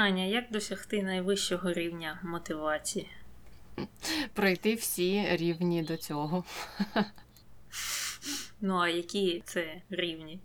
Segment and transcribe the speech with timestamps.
[0.00, 3.08] Аня, як досягти найвищого рівня мотивації?
[4.32, 6.44] Пройти всі рівні до цього.
[8.60, 10.40] Ну, а які це рівні?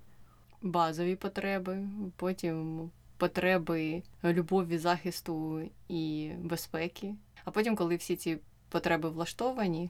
[0.62, 7.16] Базові потреби, потім потреби любові, захисту і безпеки.
[7.46, 8.38] А потім, коли всі ці
[8.70, 9.90] потреби влаштовані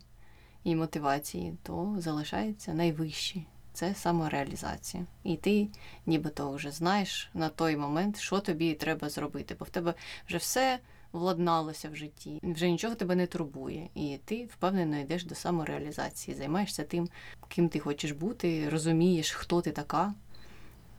[0.63, 3.45] і мотивації, то залишається найвищі.
[3.73, 5.05] Це самореалізація.
[5.23, 5.67] І ти
[6.05, 9.93] нібито вже знаєш на той момент, що тобі треба зробити, бо в тебе
[10.27, 10.79] вже все
[11.11, 16.83] владналося в житті, вже нічого тебе не турбує, і ти впевнено йдеш до самореалізації, займаєшся
[16.83, 17.09] тим,
[17.47, 20.13] ким ти хочеш бути, розумієш, хто ти така,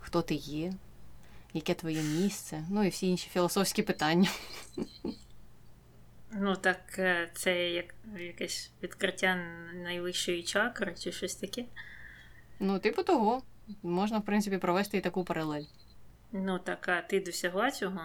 [0.00, 0.72] хто ти є,
[1.54, 4.28] яке твоє місце, ну і всі інші філософські питання.
[6.32, 9.38] Ну, так е, це як якесь відкриття
[9.74, 11.64] найвищої чакри чи щось таке.
[12.60, 13.42] Ну, типу того,
[13.82, 15.64] можна, в принципі, провести і таку паралель.
[16.32, 18.00] Ну, так, а ти досягла цього?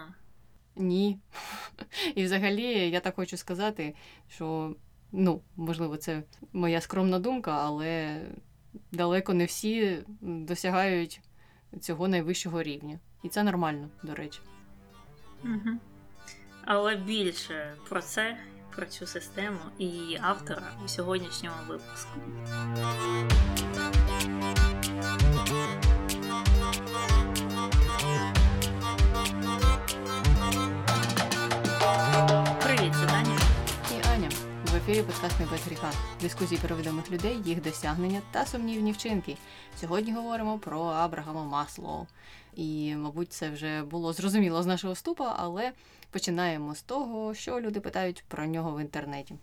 [0.76, 1.18] Ні.
[2.14, 3.94] І взагалі, я так хочу сказати,
[4.28, 4.76] що,
[5.12, 8.20] ну, можливо, це моя скромна думка, але
[8.92, 11.20] далеко не всі досягають
[11.80, 12.98] цього найвищого рівня.
[13.22, 14.40] І це нормально, до речі.
[15.44, 15.78] Угу.
[16.64, 18.36] Але більше про це,
[18.76, 22.20] про цю систему і автора у сьогоднішньому випуску.
[34.90, 35.92] Ефірі подкаст «Не без гріха.
[36.20, 39.36] Дискусії про відомих людей, їх досягнення та сумнівні вчинки.
[39.76, 42.06] Сьогодні говоримо про Абрагама Маслоу.
[42.54, 45.72] І, мабуть, це вже було зрозуміло з нашого вступа, але
[46.10, 49.34] починаємо з того, що люди питають про нього в інтернеті.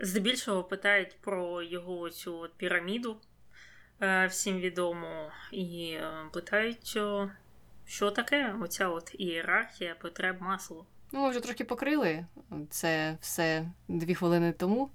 [0.00, 3.16] Здебільшого питають про його цю от піраміду,
[4.00, 7.30] е, всім відому, і е, питають, е,
[7.86, 10.84] що таке оця от ієрархія потреб маслу.
[11.12, 12.26] Ну, ми вже трохи покрили
[12.70, 14.90] це все дві хвилини тому.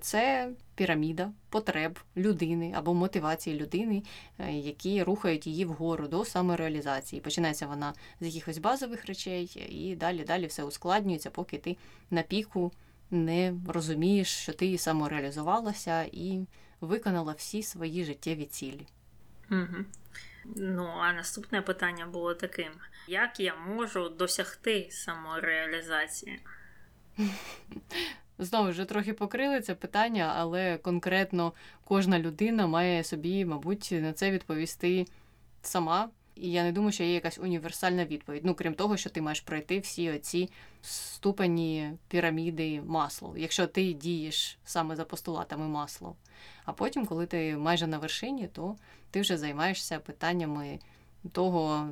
[0.00, 4.02] Це піраміда потреб людини або мотивації людини,
[4.48, 7.22] які рухають її вгору до самореалізації.
[7.22, 11.76] Починається вона з якихось базових речей, і далі далі все ускладнюється, поки ти
[12.10, 12.72] на піку
[13.10, 16.46] не розумієш, що ти самореалізувалася і
[16.80, 18.86] виконала всі свої життєві цілі.
[19.50, 19.84] Угу.
[20.56, 22.72] Ну, а наступне питання було таким:
[23.08, 26.40] як я можу досягти самореалізації?
[28.38, 31.52] Знову ж трохи покрили це питання, але конкретно
[31.84, 35.06] кожна людина має собі, мабуть, на це відповісти
[35.62, 36.10] сама.
[36.40, 38.44] І я не думаю, що є якась універсальна відповідь.
[38.44, 40.50] Ну, крім того, що ти маєш пройти всі оці
[40.82, 46.16] ступені піраміди масло, якщо ти дієш саме за постулатами масло.
[46.64, 48.76] А потім, коли ти майже на вершині, то
[49.10, 50.78] ти вже займаєшся питаннями
[51.32, 51.90] того,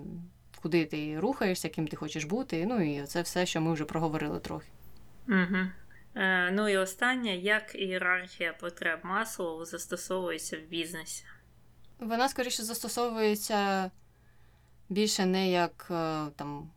[0.62, 2.66] куди ти рухаєшся, ким ти хочеш бути.
[2.66, 4.68] Ну і це все, що ми вже проговорили трохи.
[5.28, 5.58] Угу.
[6.14, 11.24] Е, ну і останнє, як ієрархія потреб Маслоу застосовується в бізнесі?
[11.98, 13.90] Вона скоріше застосовується
[14.88, 16.70] більше не як е, там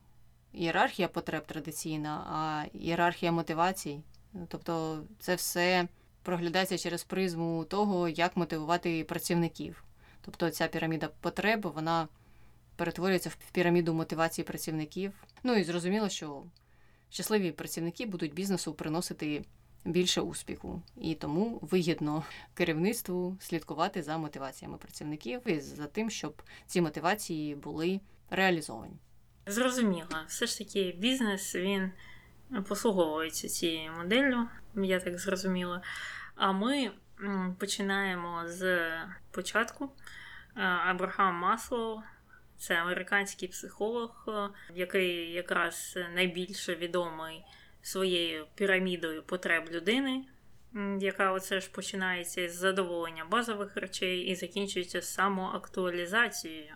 [0.54, 4.02] ієрархія потреб традиційна, а ієрархія мотивацій.
[4.48, 5.88] Тобто це все
[6.24, 9.84] проглядається через призму того, як мотивувати працівників.
[10.30, 12.08] Тобто ця піраміда потреб, вона
[12.76, 15.14] перетворюється в піраміду мотивації працівників.
[15.44, 16.44] Ну і зрозуміло, що
[17.10, 19.46] щасливі працівники будуть бізнесу приносити
[19.86, 22.24] більше успіху, і тому вигідно
[22.54, 28.96] керівництву слідкувати за мотиваціями працівників і за тим, щоб ці мотивації були реалізовані.
[29.48, 31.92] Зрозуміло, все ж таки бізнес він
[32.68, 35.82] послуговується цією моделлю, я так зрозуміла.
[36.36, 36.92] А ми
[37.60, 38.90] починаємо з
[39.32, 39.90] початку.
[40.60, 42.02] Абрахам Маслоу
[42.58, 44.28] це американський психолог,
[44.76, 47.44] який якраз найбільше відомий
[47.82, 50.26] своєю пірамідою потреб людини,
[51.00, 56.74] яка оце ж починається із задоволення базових речей і закінчується самоактуалізацією.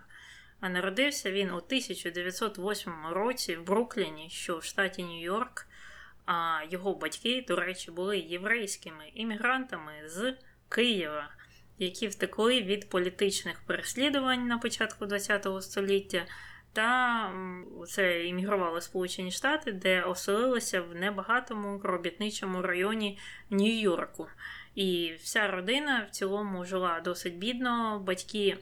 [0.60, 5.68] А народився він у 1908 році в Брукліні, що в штаті Нью-Йорк.
[6.26, 10.38] А його батьки, до речі, були єврейськими іммігрантами з
[10.70, 11.30] Києва,
[11.80, 16.26] які втекли від політичних переслідувань на початку ХХ століття
[16.74, 17.32] та
[17.88, 24.28] це іммігрували Сполучені Штати, де оселилися в небагатому робітничому районі Нью-Йорку.
[24.76, 28.00] І вся родина в цілому жила досить бідно.
[28.06, 28.58] Батьки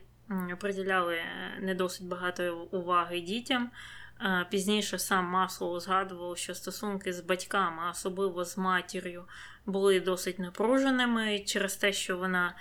[0.60, 3.72] приділяли е, не досить багато уваги дітям.
[4.50, 9.24] Пізніше сам Маслоу згадував, що стосунки з батьками, особливо з матір'ю,
[9.66, 12.56] були досить напруженими через те, що вона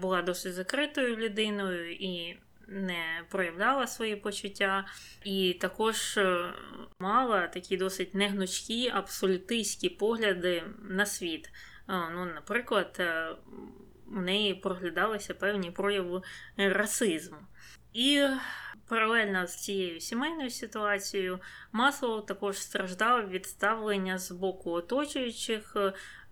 [0.00, 2.36] була досить закритою людиною і
[2.68, 4.86] не проявляла свої почуття,
[5.24, 6.52] і також е,
[6.98, 11.50] мала такі досить негнучкі, абсолютистські погляди на світ.
[11.88, 13.36] Ну, Наприклад, в
[14.12, 16.22] у неї проглядалися певні прояви
[16.56, 17.36] расизму.
[17.92, 18.26] І
[18.92, 21.40] паралельно з цією сімейною ситуацією
[21.72, 25.76] Маслоу також страждав від ставлення з боку оточуючих.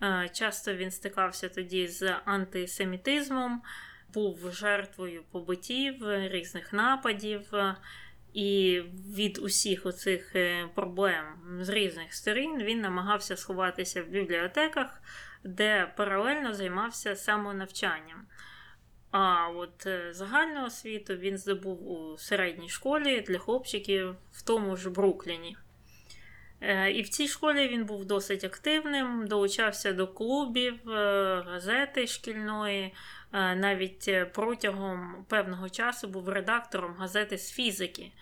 [0.02, 3.62] Е, часто він стикався тоді з антисемітизмом,
[4.14, 5.94] був жертвою побиттів,
[6.30, 7.52] різних нападів.
[8.34, 8.82] І
[9.16, 11.24] від усіх оцих е, проблем
[11.60, 15.02] з різних сторін він намагався сховатися в бібліотеках,
[15.44, 18.26] де паралельно займався самонавчанням.
[19.10, 24.90] А от е, загальну освіту він здобув у середній школі для хлопчиків в тому ж
[24.90, 25.56] Брукліні.
[26.60, 32.94] Е, і в цій школі він був досить активним, долучався до клубів, е, газети шкільної,
[33.32, 38.12] навіть протягом певного часу був редактором газети з фізики.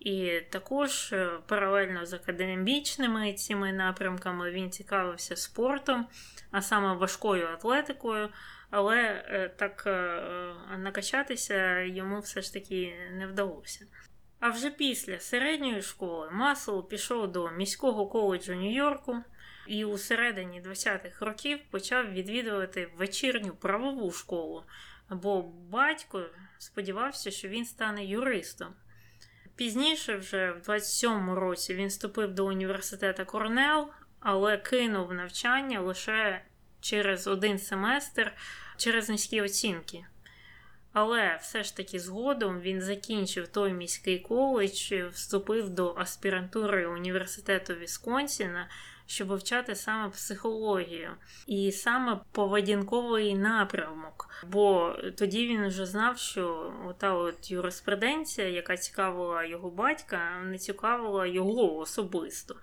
[0.00, 1.14] І також
[1.46, 6.06] паралельно з академічними цими напрямками він цікавився спортом,
[6.50, 8.28] а саме важкою атлетикою
[8.70, 10.22] але е, так е,
[10.78, 13.86] накачатися йому все ж таки не вдалося.
[14.40, 19.16] А вже після середньої школи Масл пішов до міського коледжу Нью-Йорку
[19.66, 24.64] і у середині 20-х років почав відвідувати вечірню правову школу,
[25.10, 26.26] бо батько
[26.58, 28.74] сподівався, що він стане юристом.
[29.56, 33.88] Пізніше, вже в 27-му році, він вступив до університету Корнел,
[34.20, 36.42] але кинув навчання лише
[36.80, 38.32] через один семестр
[38.76, 40.04] через низькі оцінки.
[40.92, 48.68] Але все ж таки згодом він закінчив той міський коледж, вступив до аспірантури університету Вісконсіна,
[49.06, 51.10] щоб вивчати саме психологію
[51.46, 54.28] і саме поведінковий напрямок.
[54.48, 61.26] Бо тоді він вже знав, що ота от юриспруденція, яка цікавила його батька, не цікавила
[61.26, 62.56] його особисто.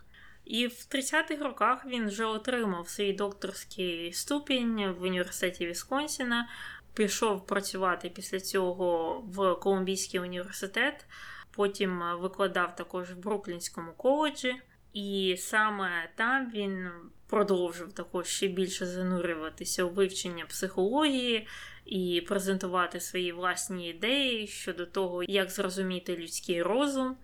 [0.48, 6.50] І в 30-х роках він вже отримав свій докторський ступінь в університеті Вісконсіна,
[6.94, 11.06] пішов працювати після цього в Колумбійський університет,
[11.52, 14.56] потім викладав також в Бруклінському коледжі,
[14.94, 16.90] і саме там він
[17.30, 21.48] продовжив також ще більше занурюватися у вивчення психології
[21.86, 27.18] і презентувати свої власні ідеї щодо того, як зрозуміти людський розум.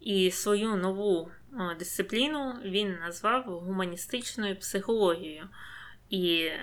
[0.00, 1.30] І свою нову
[1.78, 5.48] дисципліну він назвав гуманістичною психологією.
[6.08, 6.60] І е,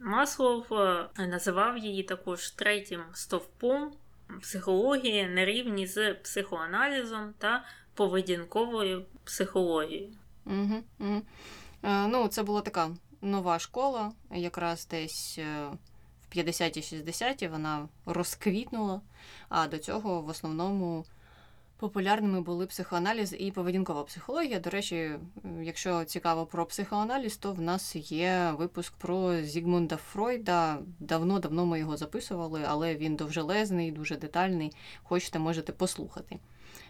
[0.00, 3.92] Маслов е, називав її також третім стовпом
[4.42, 7.64] психології на рівні з психоаналізом та
[7.94, 10.12] поведінковою психологією.
[10.46, 11.22] Угу, угу.
[11.82, 12.90] Ну, Це була така
[13.22, 15.38] нова школа, якраз десь
[16.30, 19.00] в 50-60-ті вона розквітнула,
[19.48, 21.04] а до цього в основному.
[21.78, 24.60] Популярними були психоаналіз і поведінкова психологія.
[24.60, 25.10] До речі,
[25.62, 30.78] якщо цікаво про психоаналіз, то в нас є випуск про Зігмунда Фройда.
[31.00, 34.72] Давно-давно ми його записували, але він довжелезний, дуже детальний.
[35.02, 36.38] Хочете, можете послухати.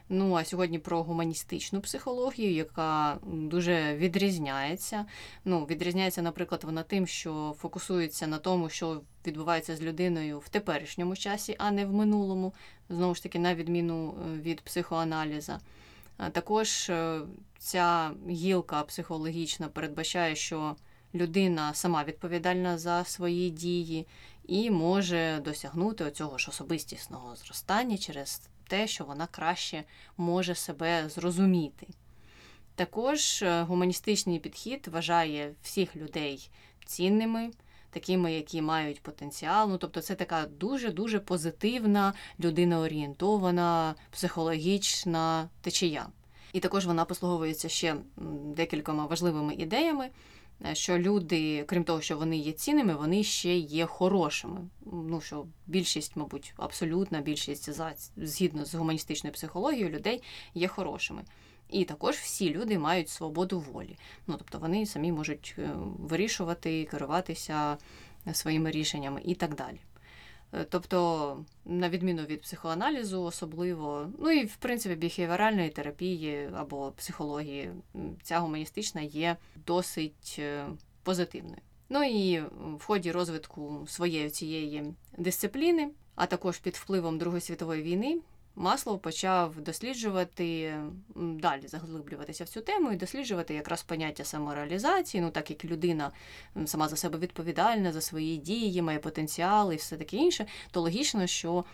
[0.09, 5.07] Ну а сьогодні про гуманістичну психологію, яка дуже відрізняється.
[5.45, 11.17] Ну, відрізняється, наприклад, вона тим, що фокусується на тому, що відбувається з людиною в теперішньому
[11.17, 12.55] часі, а не в минулому,
[12.89, 15.61] знову ж таки, на відміну е, від психоаналіза.
[16.33, 17.21] Також е,
[17.59, 20.77] ця гілка психологічна передбачає, що
[21.15, 24.07] людина сама відповідальна за свої дії
[24.47, 29.85] і може досягнути цього ж особистісного зростання через те, що вона краще
[30.17, 31.87] може себе зрозуміти.
[32.75, 36.51] Також е, гуманістичний підхід вважає всіх людей
[36.87, 37.51] цінними,
[37.91, 39.71] такими, які мають потенціал.
[39.71, 46.07] Ну, Тобто, це така дуже-дуже позитивна, людиноорієнтована, психологічна течія.
[46.53, 47.97] І також вона послуговується ще
[48.57, 50.09] декількома важливими ідеями.
[50.73, 54.61] Що люди, крім того, що вони є цінними, вони ще є хорошими.
[54.93, 60.23] Ну що більшість, мабуть, абсолютна більшість за згідно з гуманістичною психологією людей
[60.55, 61.23] є хорошими.
[61.71, 63.97] І також всі люди мають свободу волі.
[64.27, 67.77] Ну тобто вони самі можуть е, вирішувати, керуватися
[68.33, 69.81] своїми рішеннями і так далі.
[70.53, 77.71] Е, тобто, на відміну від психоаналізу, особливо, ну і в принципі біхевіоральної терапії або психології,
[78.23, 79.37] ця гуманістична є
[79.67, 80.67] досить е,
[81.03, 81.61] позитивною.
[81.89, 82.41] Ну і
[82.79, 88.19] в ході розвитку своєї цієї дисципліни, а також під впливом Другої світової війни,
[88.61, 90.75] Маслоу почав досліджувати
[91.17, 95.21] далі заглиблюватися в цю тему і досліджувати якраз поняття самореалізації.
[95.21, 96.11] Ну, так як людина
[96.67, 101.27] сама за себе відповідальна за свої дії, має потенціал і все таке інше, то логічно,
[101.27, 101.65] що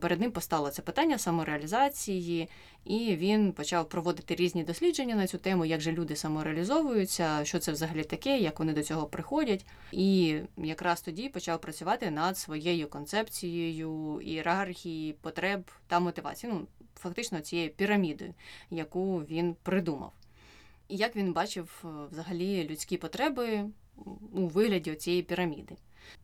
[0.00, 2.48] перед ним постало це питання самореалізації,
[2.84, 7.72] і він почав проводити різні дослідження на цю тему, як же люди самореалізовуються, що це
[7.72, 9.66] взагалі таке, як вони до цього приходять.
[9.92, 16.52] І якраз тоді почав працювати над своєю концепцією ієрархії, потреб та мотивації.
[16.52, 18.34] Ну, фактично, цією пірамідою,
[18.70, 20.12] яку він придумав.
[20.88, 23.64] І як він бачив е, взагалі людські потреби
[24.32, 25.76] у вигляді цієї піраміди.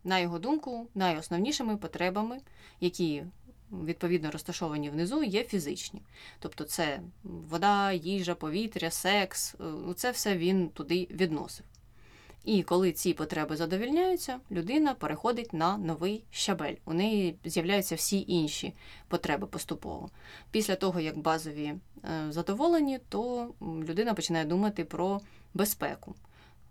[0.05, 2.39] На його думку, найосновнішими потребами,
[2.81, 3.25] які
[3.73, 6.03] відповідно розташовані внизу, є фізичні.
[6.39, 11.67] Тобто це вода, їжа, повітря, секс, е, це все він туди відносив.
[12.45, 16.75] І коли ці потреби задовільняються, людина переходить на новий щабель.
[16.85, 18.73] У неї з'являються всі інші
[19.09, 20.11] потреби поступово.
[20.51, 25.21] Після того, як базові е, задоволені, то людина починає думати про
[25.55, 26.15] безпеку,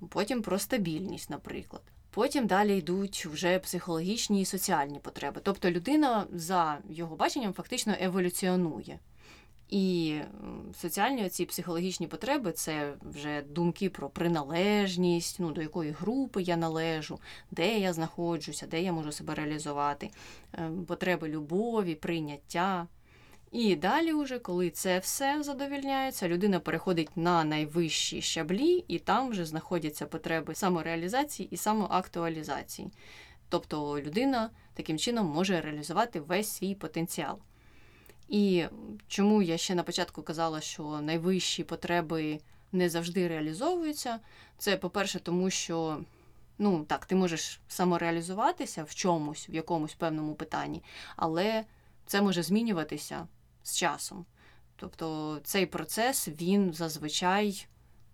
[0.10, 1.82] потім про стабільність, наприклад.
[2.16, 5.42] Потім далі йдуть вже психологічні і соціальні потреби.
[5.44, 9.00] Тобто людина за його баченням фактично еволюціонує.
[9.70, 10.16] І
[10.78, 17.20] соціальні ці психологічні потреби це вже думки про приналежність, ну, до якої групи я належу,
[17.52, 20.10] де я знаходжуся, де я можу себе реалізувати,
[20.54, 22.88] ем, потреби любові, прийняття.
[23.56, 29.46] І далі, уже, коли це все задовільняється, людина переходить на найвищі щаблі, і там вже
[29.46, 32.90] знаходяться потреби самореалізації і самоактуалізації.
[33.50, 37.40] Тобто людина таким чином може реалізувати весь свій потенціал.
[38.30, 38.66] І
[39.08, 42.40] чому я ще на початку казала, що найвищі потреби
[42.72, 44.20] не завжди реалізовуються,
[44.58, 46.02] це, по-перше, тому що
[46.58, 50.84] ну, так, ти можеш самореалізуватися в чомусь, в якомусь певному питанні,
[51.16, 51.64] але
[52.06, 53.28] це може змінюватися
[53.66, 54.26] з часом.
[54.76, 57.68] Тобто цей процес він зазвичай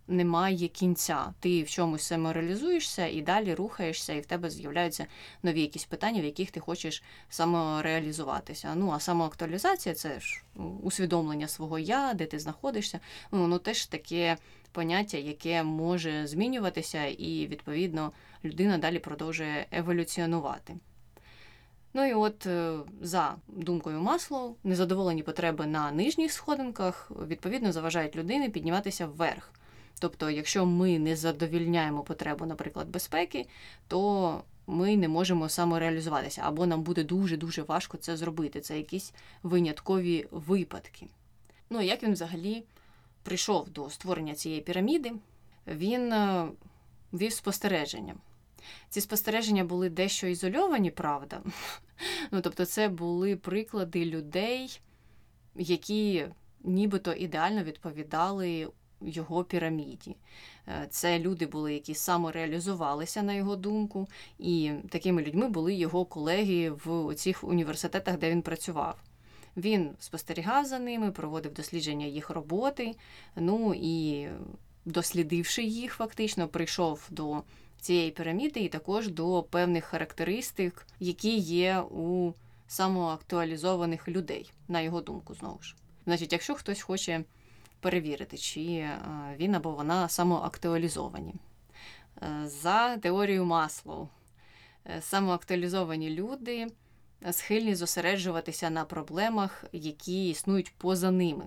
[0.08, 1.34] немає кінця.
[1.40, 5.06] Ти в чомусь самореалізуєшся і далі рухаєшся, і в тебе з'являються
[5.42, 8.74] нові якісь питання, в яких ти хочеш самореалізуватися.
[8.74, 10.42] Ну а самоактуалізація це ж
[10.82, 13.00] усвідомлення свого я, де ти знаходишся.
[13.32, 14.36] Ну, воно теж таке
[14.72, 18.12] поняття, яке може змінюватися, і відповідно
[18.44, 20.74] людина далі продовжує еволюціонувати.
[21.94, 28.48] Ну і от е, за думкою Маслоу, незадоволені потреби на нижніх сходинках відповідно заважають людині
[28.48, 29.52] підніматися вверх.
[29.98, 33.46] Тобто, якщо ми не задовільняємо потребу, наприклад, безпеки,
[33.88, 38.60] то ми не можемо самореалізуватися, або нам буде дуже-дуже важко це зробити.
[38.60, 41.06] Це якісь виняткові випадки.
[41.70, 42.62] Ну, як він взагалі
[43.22, 45.12] прийшов до створення цієї піраміди,
[45.66, 46.48] він е,
[47.12, 48.14] вів спостереження.
[48.88, 51.42] Ці спостереження були дещо ізольовані, правда.
[52.30, 54.80] Ну, Тобто, це були приклади людей,
[55.56, 56.26] які
[56.64, 58.68] нібито ідеально відповідали
[59.00, 60.16] його піраміді.
[60.68, 66.70] Е, це люди були, які самореалізувалися, на його думку, і такими людьми були його колеги
[66.70, 68.98] в цих університетах, де він працював.
[69.56, 72.94] Він спостерігав за ними, проводив дослідження їх роботи.
[73.36, 74.28] Ну і
[74.84, 77.42] дослідивши їх, фактично, прийшов до
[77.82, 82.32] цієї піраміди і також до певних характеристик, які є у
[82.66, 85.76] самоактуалізованих людей, на його думку, знову ж.
[86.04, 87.24] Значить, якщо хтось хоче
[87.80, 88.98] перевірити, чи е,
[89.36, 91.34] він або вона самоактуалізовані.
[92.22, 94.08] Е, за теорією Маслоу,
[94.86, 96.66] е, самоактуалізовані люди
[97.30, 101.44] схильні зосереджуватися на проблемах, які існують поза ними.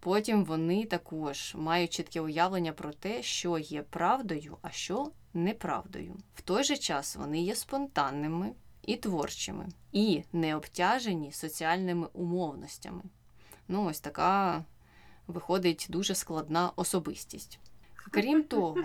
[0.00, 6.16] Потім вони також мають чітке уявлення про те, що є правдою, а що неправдою.
[6.34, 13.02] В той же час вони є спонтанними і творчими, і не обтяжені соціальними умовностями.
[13.68, 14.64] Ну, ось така
[15.26, 17.58] виходить дуже складна особистість.
[17.94, 18.84] Крім того,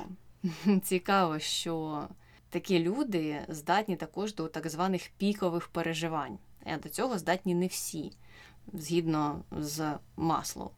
[0.83, 2.07] цікаво, що
[2.49, 6.37] такі люди здатні також до так званих пікових переживань.
[6.65, 8.11] А до цього здатні не всі,
[8.73, 10.69] згідно з маслом.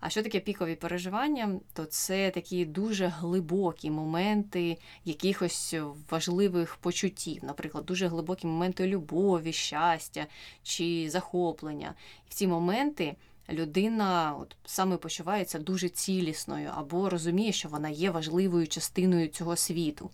[0.00, 1.60] А що таке пікові переживання?
[1.72, 5.74] То це такі дуже глибокі моменти якихось
[6.10, 10.26] важливих почуттів, наприклад, дуже глибокі моменти любові, щастя
[10.62, 11.94] чи захоплення.
[12.28, 13.16] В ці моменти
[13.50, 20.10] людина от саме почувається дуже цілісною або розуміє, що вона є важливою частиною цього світу.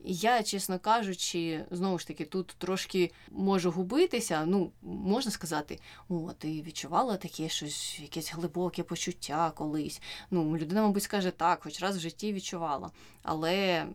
[0.00, 4.44] Я, чесно кажучи, знову ж таки, тут трошки можу губитися.
[4.46, 10.00] Ну, можна сказати, о, ти відчувала таке щось, якесь глибоке почуття колись.
[10.30, 12.90] Ну, людина, мабуть, скаже так, хоч раз в житті відчувала.
[13.22, 13.86] Але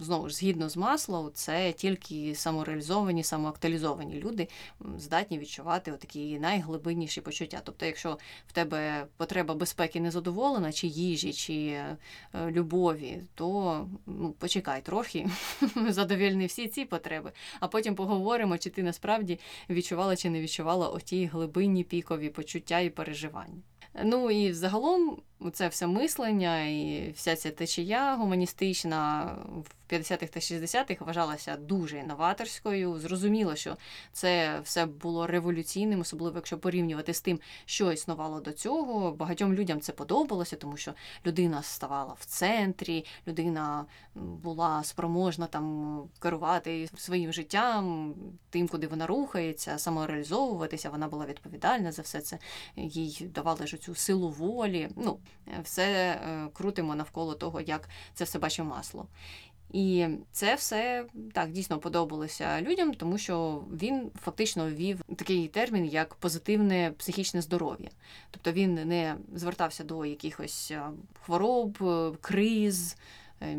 [0.00, 4.48] знову ж згідно з Маслоу, це тільки самореалізовані, самоактуалізовані люди
[4.98, 7.60] здатні відчувати такі найглибинніші почуття.
[7.64, 11.96] Тобто, якщо в тебе потреба безпеки не задоволена, чи їжі, чи е,
[12.50, 15.26] любові, то ну, почекай трохи,
[15.88, 19.38] задовільни всі ці потреби, а потім поговоримо, чи ти насправді
[19.70, 23.62] відчувала чи не відчувала оті глибинні пікові почуття і переживання.
[24.04, 31.04] Ну і загалом це все мислення і вся ця течія гуманістична в 50-х та 60-х
[31.04, 32.98] вважалася дуже інноваторською.
[32.98, 33.76] Зрозуміло, що
[34.12, 39.12] це все було революційним, особливо якщо порівнювати з тим, що існувало до цього.
[39.12, 40.92] Багатьом людям це подобалося, тому що
[41.26, 48.14] людина ставала в центрі, людина була спроможна там керувати своїм життям,
[48.50, 50.90] тим, куди вона рухається, самореалізовуватися.
[50.90, 52.38] Вона була відповідальна за все це.
[52.76, 54.88] Їй давали ж цю силу волі.
[54.96, 55.18] Ну,
[55.62, 59.06] все е, крутимо навколо того, як це все бачив масло.
[59.72, 66.14] І це все так дійсно подобалося людям, тому що він фактично ввів такий термін, як
[66.14, 67.88] позитивне психічне здоров'я.
[68.30, 70.82] Тобто він не звертався до якихось е,
[71.22, 72.96] хвороб, е, криз.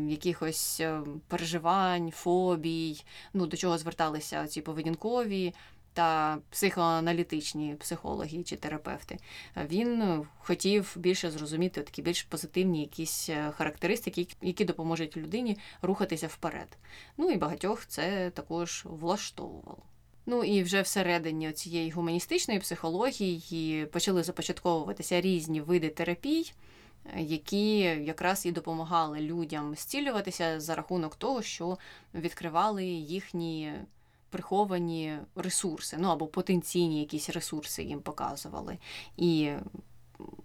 [0.08, 0.82] Якихось
[1.28, 5.54] переживань, фобій, ну до чого зверталися ці поведінкові
[5.94, 9.18] та психоаналітичні психологи чи терапевти.
[9.70, 16.78] Він хотів більше зрозуміти такі більш позитивні якісь е, характеристики, які допоможуть людині рухатися вперед.
[17.16, 19.82] Ну і багатьох це також влаштовувало.
[20.26, 26.52] Ну і вже всередині цієї гуманістичної психології почали започатковуватися різні види терапій.
[27.16, 31.78] Які якраз і допомагали людям зцілюватися за рахунок того, що
[32.14, 33.72] відкривали їхні
[34.34, 38.78] приховані ресурси, ну або потенційні якісь ресурси їм показували.
[39.16, 39.52] І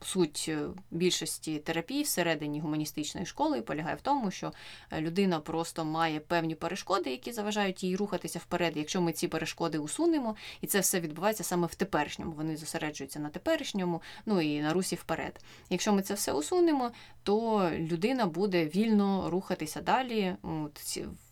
[0.02, 4.52] суть е, більшості терапій всередині гуманістичної школи полягає в тому, що
[4.92, 8.74] е, людина просто має певні перешкоди, які заважають їй рухатися вперед.
[8.76, 13.30] Якщо ми ці перешкоди усунемо, і це все відбувається саме в теперішньому, вони зосереджуються на
[13.30, 15.40] теперішньому, ну і на русі вперед.
[15.70, 16.92] Якщо ми це все усунемо,
[17.24, 20.70] то людина буде вільно рухатися далі, в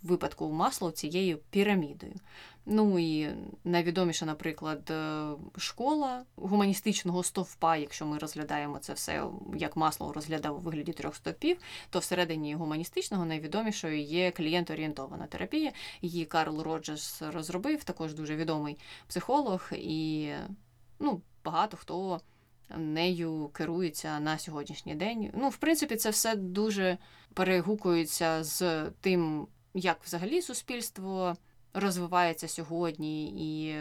[0.04, 2.14] випадку масла цією пірамідою.
[2.70, 3.30] Ну і
[3.64, 9.24] найвідоміша, наприклад, е, школа гуманістичного стовпа, якщо ми розглядаємо це все,
[9.56, 11.58] як масло розглядав у вигляді трьох стовпів,
[11.90, 15.72] то всередині гуманістичного найвідомішою є клієнт-орієнтована терапія.
[16.02, 18.78] Її Карл Роджерс розробив, також дуже відомий
[19.08, 20.32] психолог, і
[21.00, 22.22] ну, багато хто
[22.78, 25.32] нею керується на сьогоднішній день.
[25.34, 26.98] Ну, в принципі, це все дуже
[27.34, 31.38] перегукується з тим, як взагалі суспільство
[31.74, 33.76] розвивається сьогодні, і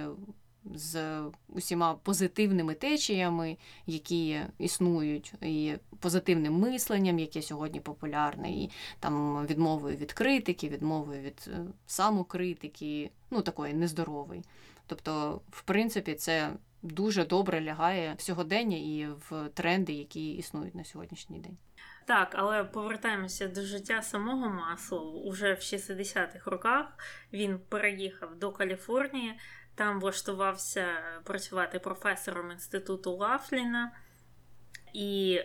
[0.75, 8.71] з усіма позитивними течіями, які існують, і позитивним мисленням, яке сьогодні популярне, і
[9.01, 14.43] там відмовою від критики, відмовою від е, самокритики, ну такої нездорової.
[14.87, 20.85] Тобто, в принципі, це дуже добре лягає в сьогодення і в тренди, які існують на
[20.85, 21.57] сьогоднішній день.
[22.07, 25.21] Так, але повертаємося до життя самого Маслоу.
[25.21, 26.87] Уже в 60-х роках
[27.33, 29.39] він переїхав до Каліфорнії,
[29.75, 30.87] там влаштувався
[31.25, 33.93] працювати професором інституту Лафліна
[34.93, 35.41] і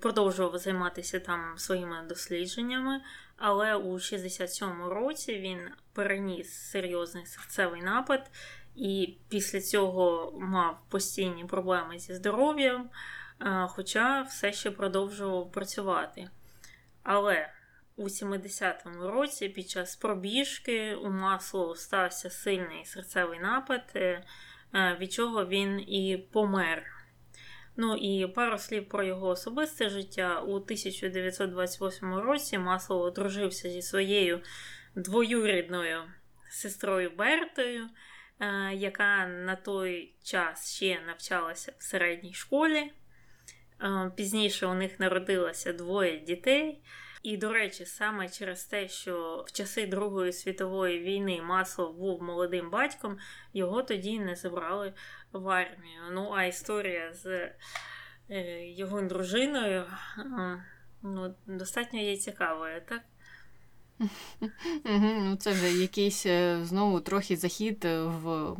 [0.00, 3.00] продовжував займатися там своїми дослідженнями.
[3.36, 8.30] Але у 67-му році він переніс серйозний серцевий напад,
[8.76, 12.90] і після цього мав постійні проблеми зі здоров'ям
[13.68, 16.30] хоча все ще продовжував працювати.
[17.02, 17.48] Але
[17.96, 24.24] у 70-му році під час пробіжки у масло стався сильний серцевий напад, е,
[24.74, 26.82] е, від чого він і помер.
[27.76, 30.40] Ну і пару слів про його особисте життя.
[30.40, 34.40] У 1928 році Масло одружився зі своєю
[34.94, 36.02] двоюрідною
[36.50, 37.88] сестрою Бертою,
[38.40, 42.92] е, яка на той час ще навчалася в середній школі.
[44.16, 46.82] Пізніше у них народилося двоє дітей.
[47.22, 52.70] І, до речі, саме через те, що в часи Другої світової війни Маслов був молодим
[52.70, 53.18] батьком,
[53.52, 54.92] його тоді не забрали
[55.32, 56.02] в армію.
[56.12, 57.50] Ну, а історія з
[58.30, 59.84] е, його дружиною
[61.02, 63.02] ну, достатньо є цікавою, так?
[64.84, 68.56] Ну, Це вже якийсь е, знову трохи захід в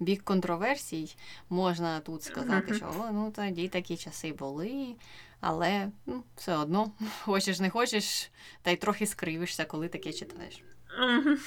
[0.00, 1.16] бік контроверсій,
[1.50, 4.94] можна тут сказати, що О, ну тоді такі часи були,
[5.40, 6.92] але ну, все одно,
[7.22, 8.30] хочеш не хочеш,
[8.62, 10.62] та й трохи скривишся, коли таке читаєш.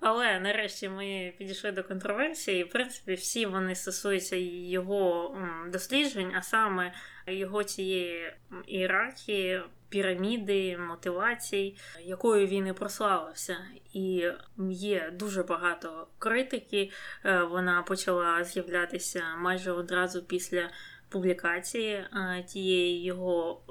[0.00, 2.64] Але нарешті ми підійшли до контроверсії.
[2.64, 5.36] В принципі, всі вони стосуються його
[5.72, 6.92] досліджень, а саме
[7.26, 8.32] його цієї
[8.66, 13.56] ієрархії, піраміди, мотивацій, якою він і прославився.
[13.92, 14.26] І
[14.70, 16.90] є дуже багато критики.
[17.24, 20.70] Е, вона почала з'являтися майже одразу після
[21.08, 23.62] публікації е, тієї його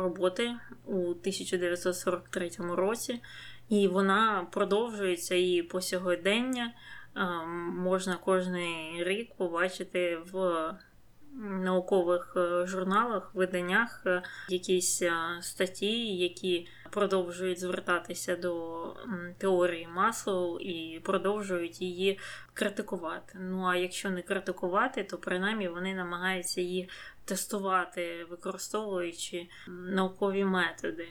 [0.00, 3.20] роботи у 1943 році,
[3.68, 6.72] і вона продовжується і по сьогодення.
[7.16, 7.46] Е,
[7.76, 10.74] можна кожний рік побачити в
[11.40, 14.06] наукових е, журналах, виданнях
[14.48, 15.02] якісь
[15.40, 18.96] статті, які продовжують звертатися до
[19.38, 22.18] теорії Маслоу і продовжують її
[22.54, 23.38] критикувати.
[23.40, 26.88] Ну а якщо не критикувати, то принаймні вони намагаються її
[27.24, 31.08] тестувати, використовуючи наукові методи.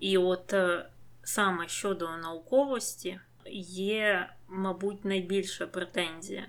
[0.00, 0.86] І от е,
[1.24, 3.20] саме щодо науковості
[3.66, 6.46] є, мабуть, найбільша претензія,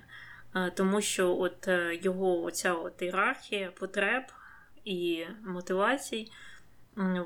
[0.54, 4.22] е, тому що от е, його оця от ієрархія потреб
[4.84, 6.30] і мотивацій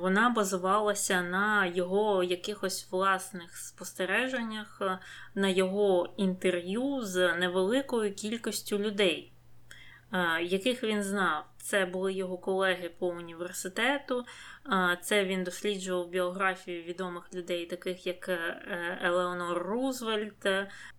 [0.01, 4.99] вона базувалася на його якихось власних спостереженнях, е,
[5.35, 9.33] на його інтерв'ю з невеликою кількістю людей,
[10.43, 11.45] яких він знав.
[11.63, 14.25] Це були його колеги по університету,
[15.03, 18.39] це він досліджував біографію відомих людей, таких як е,
[19.03, 20.49] Елеонор Рузвельт,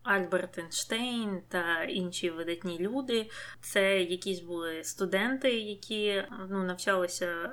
[0.04, 3.30] Альберт Ейнштейн та інші видатні люди.
[3.62, 7.52] Це якісь були студенти, які ну, навчалися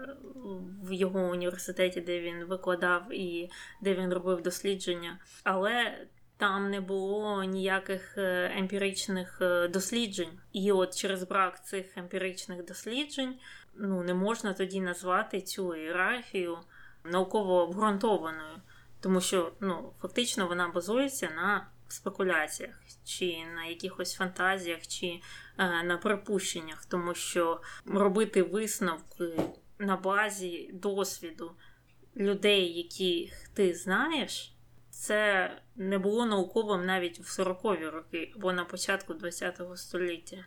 [0.82, 3.50] в його університеті, де він викладав і
[3.82, 5.18] де він робив дослідження.
[5.44, 6.06] Але
[6.38, 10.38] там не було ніяких е, емпіричних е, досліджень.
[10.52, 13.34] І от через брак цих емпіричних досліджень
[13.74, 16.58] ну, не можна тоді назвати цю ієрархію
[17.04, 18.56] науково обґрунтованою,
[19.00, 22.74] тому що ну, фактично вона базується на спекуляціях,
[23.04, 25.06] чи на якихось фантазіях, чи
[25.58, 29.40] е, на припущеннях, тому що робити висновки
[29.78, 31.52] на базі досвіду
[32.16, 34.57] людей, яких ти знаєш
[34.98, 40.46] це не було науковим навіть в 40-ві роки або на початку ХХ століття.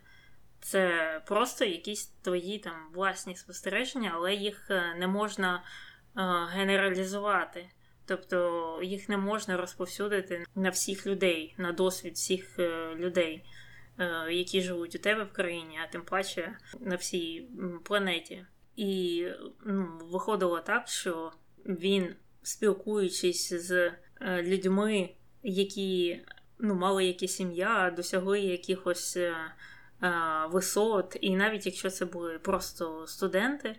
[0.60, 5.60] Це просто якісь твої там власні спостереження, але їх е, не можна е,
[6.50, 7.70] генералізувати.
[8.06, 13.44] Тобто їх не можна розповсюдити на всіх людей, на досвід всіх е, людей,
[14.30, 17.48] які живуть у тебе в країні, а тим паче на всій
[17.84, 18.46] планеті.
[18.76, 19.26] І
[19.66, 21.32] ну, виходило так, що
[21.66, 23.92] він, спілкуючись з
[24.24, 25.10] людьми,
[25.42, 26.20] які
[26.58, 29.34] ну, мали якісь ім'я, досягли якихось е,
[30.02, 30.12] е,
[30.50, 33.76] висот, і навіть якщо це були просто студенти,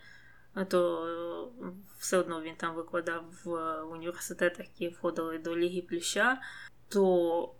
[0.67, 1.51] то
[1.99, 6.41] все одно він там викладав в університетах, які входили до Ліги Плюща,
[6.89, 7.55] то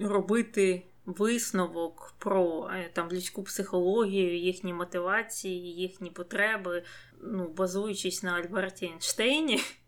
[0.00, 6.82] робити висновок про там людську психологію, їхні мотивації, їхні потреби,
[7.20, 9.85] ну, базуючись на Альберті Ейнштейні, Е,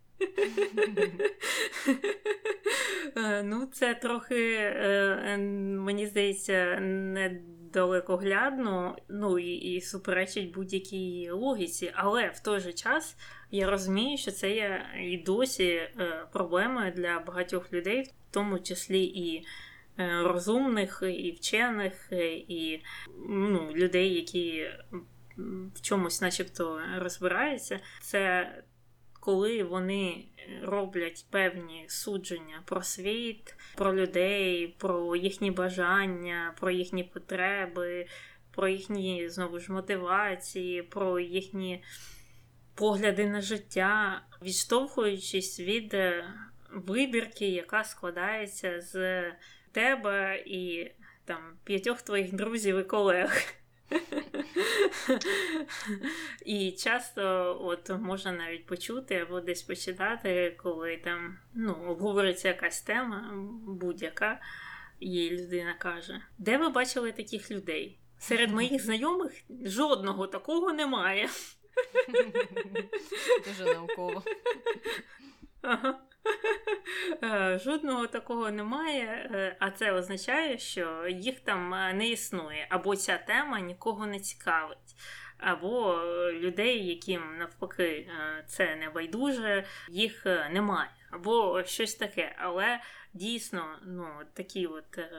[3.45, 5.37] ну, це трохи, е,
[5.79, 13.17] мені здається, недалекоглядно, ну і, і суперечить будь-якій логіці, але в той же час
[13.51, 15.91] я розумію, що це є і досі е,
[16.33, 19.47] проблемою для багатьох людей, в тому числі і.
[20.23, 22.09] Розумних і вчених,
[22.49, 22.81] і
[23.29, 24.67] ну, людей, які
[25.75, 28.53] в чомусь, начебто, розбираються, це
[29.21, 30.25] коли вони
[30.63, 38.07] роблять певні судження про світ, про людей, про їхні бажання, про їхні потреби,
[38.55, 41.83] про їхні знову ж мотивації, про їхні
[42.75, 46.25] погляди на життя, відштовхуючись від е,
[46.73, 49.23] вибірки, яка складається з
[49.73, 50.91] тебе і
[51.25, 53.43] там п'ятьох твоїх друзів і колег.
[56.45, 57.23] І часто
[57.61, 63.31] от можна навіть почути або десь почитати, коли там ну, обговорюється якась тема,
[63.67, 64.41] будь-яка,
[65.01, 67.99] і людина каже: Де ви бачили таких людей?
[68.19, 69.33] Серед моїх знайомих
[69.65, 71.29] жодного такого немає.
[73.47, 74.23] Дуже науково.
[75.63, 76.01] Ага.
[77.25, 82.97] Е, жодного такого немає, е, а це означає, що їх там е, не існує, або
[82.97, 84.97] ця тема нікого не цікавить,
[85.39, 88.11] або людей, яким навпаки
[88.47, 90.91] це не байдуже, їх немає.
[91.11, 92.37] або щось таке.
[92.39, 92.81] Але
[93.19, 95.11] дійсно, ну такі от е,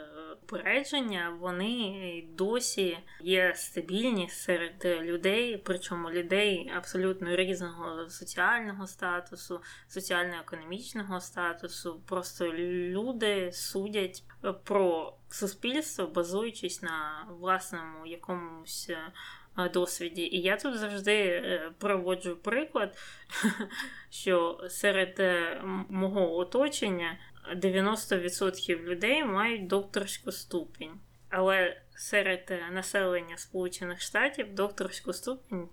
[0.43, 12.01] упередження, вони досі є стабільні серед людей, причому людей абсолютно різного соціального статусу, соціально-економічного статусу.
[12.05, 14.23] Просто люди судять
[14.63, 18.89] про суспільство, базуючись на власному якомусь.
[18.89, 19.11] Е,
[19.67, 20.21] досвіді.
[20.21, 22.97] І я тут завжди е, проводжу приклад,
[24.09, 27.17] що серед е, мого оточення
[27.55, 30.99] 90% людей мають докторську ступінь.
[31.29, 35.69] Але серед населення Сполучених Штатів докторську ступінь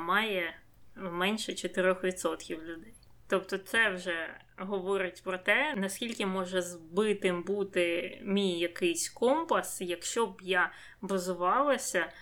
[0.00, 0.56] має
[0.96, 2.94] менше 4% людей.
[3.28, 10.40] Тобто це вже говорить про те, наскільки може збитим бути мій якийсь компас, якщо б
[10.42, 12.12] я базувалася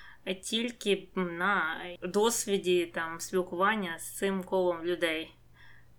[0.42, 5.34] тільки на досвіді там спілкування з цим колом людей.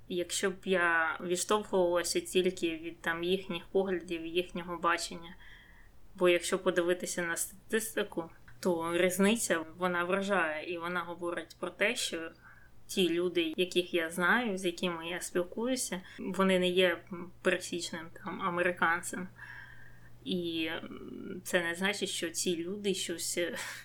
[0.09, 5.35] Якщо б я відштовхувалася тільки від там їхніх поглядів, їхнього бачення.
[6.15, 12.31] Бо якщо подивитися на статистику, то різниця вона вражає і вона говорить про те, що
[12.87, 17.03] ті люди, яких я знаю, з якими я спілкуюся, вони не є
[17.41, 19.27] пересічним там американцем.
[20.25, 20.69] І
[21.43, 23.39] це не значить, що ці люди щось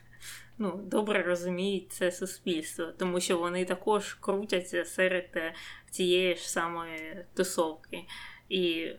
[0.58, 5.54] ну, добре розуміють це суспільство, тому що вони також крутяться серед е,
[5.90, 8.04] цієї ж самої тусовки.
[8.48, 8.96] І е,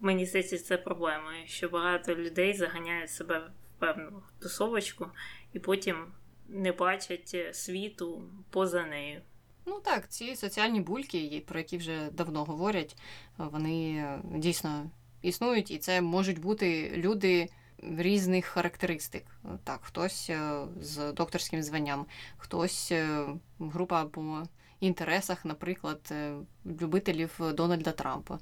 [0.00, 5.06] мені здається, це проблемою, що багато людей заганяють себе в певну тусовочку
[5.52, 6.06] і потім
[6.48, 9.20] не бачать світу поза нею.
[9.66, 12.96] Ну так, ці соціальні бульки, про які вже давно говорять,
[13.38, 14.90] вони дійсно
[15.22, 17.48] існують, і це можуть бути люди
[17.82, 19.24] різних характеристик.
[19.64, 23.26] Так, хтось е, з докторським званням, хтось е,
[23.58, 24.42] група по
[24.86, 26.34] інтересах, наприклад, е,
[26.80, 28.38] любителів Дональда Трампа.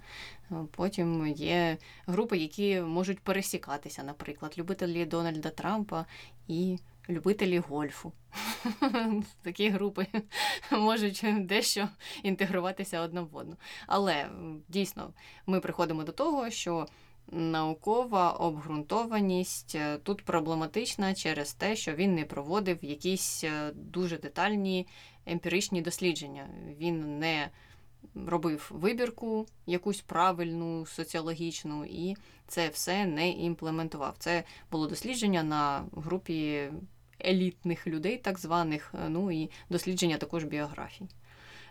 [0.71, 1.77] Потім є
[2.07, 6.07] групи, які можуть пересікатися, наприклад, любителі Дональда Трампа
[6.49, 8.13] і любителі гольфу.
[9.43, 10.07] Такі групи
[10.73, 11.89] можуть дещо
[12.23, 13.57] інтегруватися одна в одну.
[13.87, 14.29] Але
[14.69, 15.13] дійсно
[15.47, 16.87] ми приходимо до того, що
[17.33, 24.87] наукова обґрунтованість е, тут проблематична через те, що він не проводив якісь е, дуже детальні
[25.27, 26.49] емпіричні дослідження.
[26.79, 27.51] Він не
[28.27, 32.17] робив вибірку, якусь правильну, соціологічну, і
[32.47, 34.15] це все не імплементував.
[34.19, 36.71] Це було дослідження на групі
[37.25, 41.05] елітних людей, так званих, е, ну і дослідження також біографій.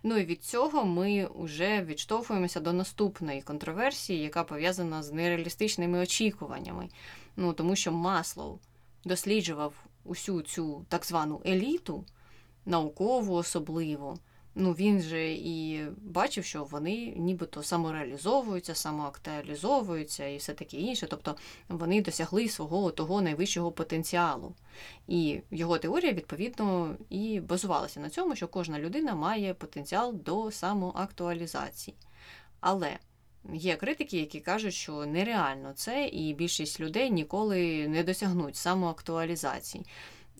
[0.03, 6.89] Ну і від цього ми вже відштовхуємося до наступної контроверсії, яка пов'язана з нереалістичними очікуваннями.
[7.35, 8.59] Ну тому що Маслоу
[9.05, 12.05] досліджував усю цю так звану еліту,
[12.65, 14.17] наукову особливо
[14.55, 21.07] ну він же і бачив, що вони нібито самореалізовуються, самоактуалізовуються і все таке інше.
[21.09, 21.35] Тобто
[21.69, 24.55] вони досягли свого того найвищого потенціалу.
[25.07, 31.97] І його теорія, відповідно, і базувалася на цьому, що кожна людина має потенціал до самоактуалізації.
[32.59, 32.99] Але
[33.53, 39.85] є критики, які кажуть, що нереально це, і більшість людей ніколи не досягнуть самоактуалізації.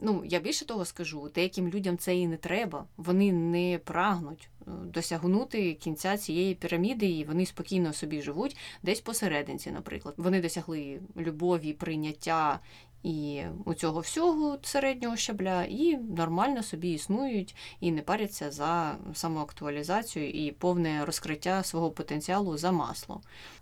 [0.02, 2.86] Ну, я більше того скажу, деяким людям це і не треба.
[2.98, 9.72] Вони не прагнуть е, досягнути кінця цієї піраміди, і вони спокійно собі живуть десь посерединці,
[9.72, 10.14] наприклад.
[10.18, 12.60] Вони досягли любові, прийняття
[13.04, 20.30] і у цього всього середнього щабля, і нормально собі існують і не паряться за самоактуалізацію
[20.30, 23.22] і повне розкриття свого потенціалу за масло.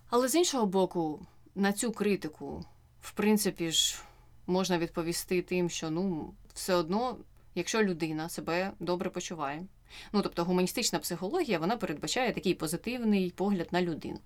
[0.10, 1.20] Але з іншого боку,
[1.56, 2.66] на цю критику,
[3.02, 4.02] в принципі ж
[4.48, 7.18] можна відповісти тим, що ну все одно,
[7.56, 9.66] якщо людина себе добре почуває,
[10.14, 14.20] ну тобто гуманістична психологія вона передбачає такий позитивний погляд на людину.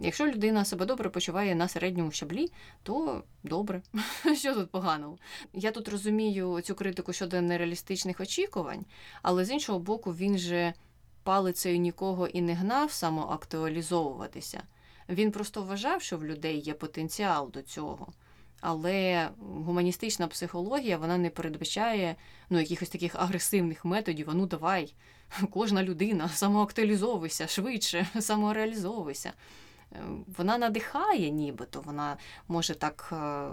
[0.00, 2.52] Якщо людина себе добре почуває на середньому щаблі,
[2.82, 3.82] то добре.
[4.36, 5.18] Що тут поганого?
[5.52, 8.84] Я тут розумію цю критику щодо нереалістичних очікувань,
[9.22, 10.74] але з іншого боку, він же
[11.22, 14.62] палицею нікого і не гнав самоактуалізовуватися.
[15.08, 18.12] Він просто вважав, що в людей є потенціал до цього.
[18.60, 22.16] Але гуманістична психологія вона не передбачає
[22.50, 24.30] ну, якихось таких агресивних методів.
[24.30, 24.94] А ну давай,
[25.50, 29.32] кожна людина самоактуалізовуйся швидше, самореалізовуйся.
[29.92, 30.02] Е,
[30.38, 32.16] вона надихає, нібито, вона
[32.48, 33.48] може так е,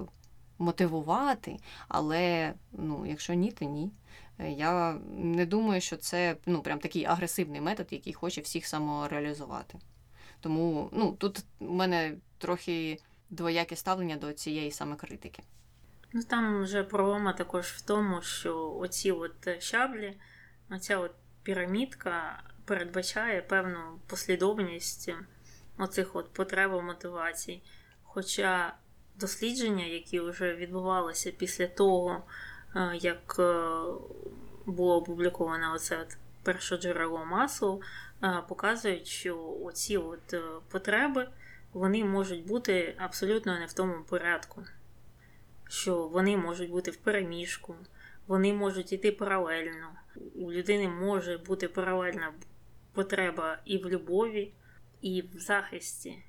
[0.58, 3.92] мотивувати, але ну, якщо ні, то ні.
[4.40, 9.78] Е, я не думаю, що це ну, прям такий агресивний метод, який хоче всіх самореалізувати.
[10.40, 15.44] Тому ну, тут у мене трохи двояке ставлення до цієї саме критики.
[16.14, 20.18] Ну там вже проблема також в тому, що оці от шаблі,
[20.70, 21.12] оця от
[21.44, 25.12] пірамідка, передбачає певну послідовність
[25.78, 27.62] оцих от потреб мотивацій.
[28.04, 28.74] Хоча
[29.20, 32.24] дослідження, які вже відбувалися після того,
[32.76, 33.64] е, як е,
[34.66, 36.06] було опубліковано оце
[36.44, 37.82] перше джерело масу,
[38.24, 40.36] е, показують, що оці от
[40.70, 41.28] потреби
[41.76, 44.64] вони можуть бути абсолютно не в тому порядку,
[45.70, 47.76] що вони можуть бути в переміжку,
[48.28, 49.90] вони можуть йти паралельно.
[50.36, 52.34] У людини може бути паралельна
[52.94, 54.54] потреба і в любові,
[55.02, 56.24] і в захисті,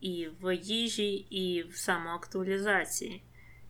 [0.00, 3.22] і в їжі, і в самоактуалізації.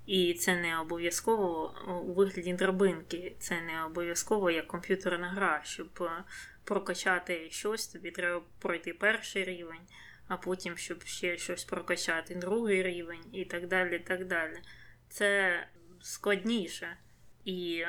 [0.07, 1.75] І це не обов'язково
[2.07, 6.25] у вигляді драбинки, це не обов'язково як комп'ютерна гра, щоб е,
[6.65, 9.81] прокачати щось, тобі треба пройти перший рівень,
[10.29, 13.99] а потім, щоб ще щось прокачати, другий рівень і так далі.
[13.99, 14.63] так далі.
[15.09, 15.59] Це
[16.01, 16.97] складніше.
[17.45, 17.85] І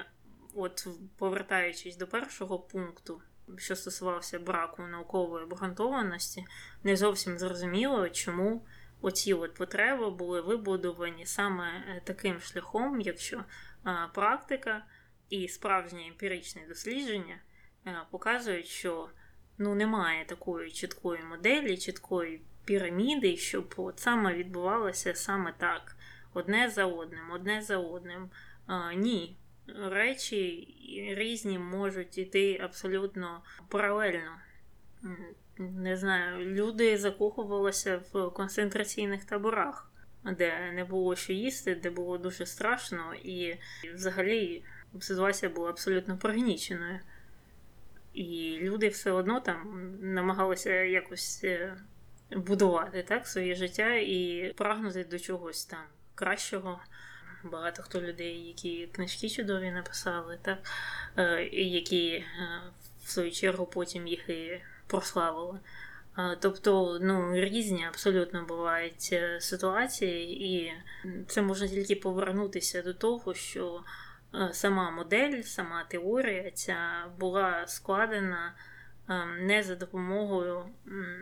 [0.54, 3.22] от повертаючись до першого пункту,
[3.58, 6.46] що стосувався браку наукової обґрунтованості,
[6.84, 8.66] не зовсім зрозуміло, чому
[9.02, 13.44] оці от потреби були вибудовані саме е, таким шляхом, якщо
[14.14, 14.86] практика
[15.30, 17.38] і справжнє емпіричне дослідження
[17.88, 19.10] е, показують, що
[19.58, 25.96] ну, немає такої чіткої моделі, чіткої піраміди, щоб от саме відбувалося саме так,
[26.34, 28.30] одне за одним, одне за одним.
[28.68, 29.38] А, Ні,
[29.68, 30.68] речі
[31.18, 34.32] різні можуть йти абсолютно паралельно.
[35.58, 39.92] Не знаю, люди закохувалися в концентраційних таборах,
[40.24, 43.58] де не було що їсти, де було дуже страшно, і
[43.94, 44.64] взагалі
[45.00, 47.00] ситуація була абсолютно пригніченою.
[48.16, 51.78] І люди все одно там намагалися якось е,
[52.32, 55.84] будувати так, своє життя і прагнути до чогось там
[56.16, 56.80] кращого
[57.44, 60.58] багато хто людей, які книжки чудові написали, так,
[61.18, 62.26] е, які е,
[63.04, 65.60] в свою чергу потім їх і прославили.
[66.40, 70.74] Тобто ну, різні абсолютно бувають ситуації, і
[71.28, 73.84] це можна тільки повернутися до того, що
[74.52, 78.56] сама модель, сама теорія ця була складена
[79.40, 80.66] не за допомогою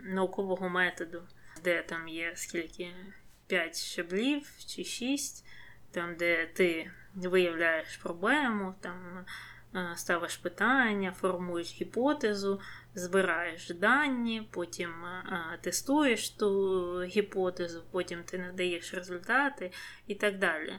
[0.04, 1.22] наукового методу,
[1.64, 2.94] де там є скільки
[3.46, 5.46] 5 щаблів чи 6,
[5.90, 9.24] там, де ти виявляєш проблему, там
[9.74, 12.60] е, ставиш питання, формуєш гіпотезу,
[12.94, 19.72] збираєш дані, потім е, тестуєш ту гіпотезу, потім ти надаєш результати
[20.06, 20.78] і так далі.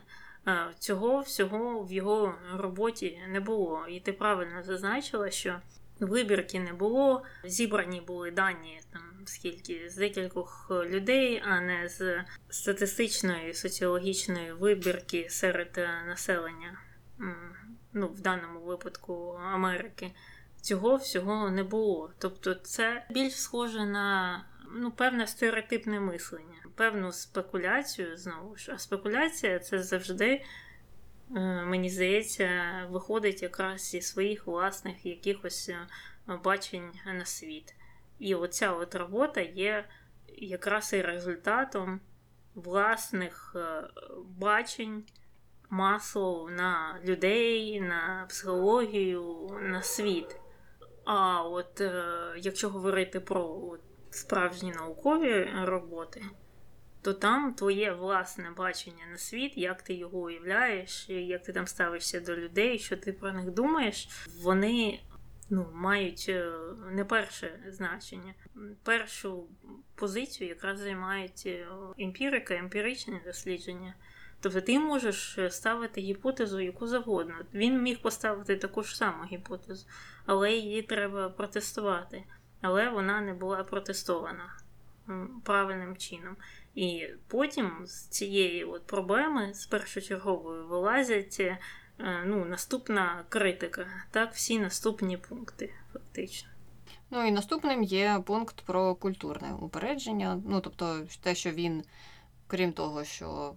[0.79, 3.85] Цього всього в його роботі не було.
[3.89, 5.55] І ти правильно зазначила, що
[5.99, 13.53] вибірки не було, зібрані були дані там скільки з декількох людей, а не з статистичної
[13.53, 16.79] соціологічної вибірки серед е, населення,
[17.93, 20.11] ну, в даному випадку Америки.
[20.61, 22.11] Цього всього не було.
[22.17, 28.71] Тобто, це більш схоже на ну, певне стереотипне мислення, певну спекуляцію знову ж.
[28.73, 30.43] А спекуляція це завжди, е,
[31.65, 32.49] мені здається,
[32.89, 35.87] виходить якраз зі своїх власних якихось е,
[36.43, 37.75] бачень на світ.
[38.19, 39.85] І оця от робота є
[40.37, 42.01] якраз і результатом
[42.55, 43.83] власних е,
[44.25, 45.03] бачень
[45.69, 50.39] масу на людей, на психологію, на світ.
[51.05, 51.81] А от
[52.37, 53.77] якщо говорити про
[54.09, 56.21] справжні наукові роботи,
[57.05, 62.19] то там твоє власне бачення на світ, як ти його уявляєш, як ти там ставишся
[62.19, 64.09] до людей, що ти про них думаєш,
[64.41, 64.99] вони
[65.49, 66.51] ну, мають е,
[66.91, 68.33] не перше значення.
[68.83, 69.47] Першу
[69.95, 73.93] позицію якраз займають е, емпірика, емпіричне дослідження.
[74.41, 77.35] Тобто ти можеш ставити гіпотезу яку завгодно.
[77.53, 79.87] Він міг поставити таку ж саму гіпотезу,
[80.25, 82.23] але її треба протестувати.
[82.61, 84.57] Але вона не була протестована
[85.43, 86.35] правильним чином.
[86.75, 91.41] І потім з цієї от проблеми з першочерговою вилазять
[91.99, 96.49] Е, ну, наступна критика, так, всі наступні пункти, фактично.
[97.09, 100.41] Ну і наступним є пункт про культурне упередження.
[100.47, 101.83] Ну, тобто, те, що він,
[102.47, 103.55] крім того, що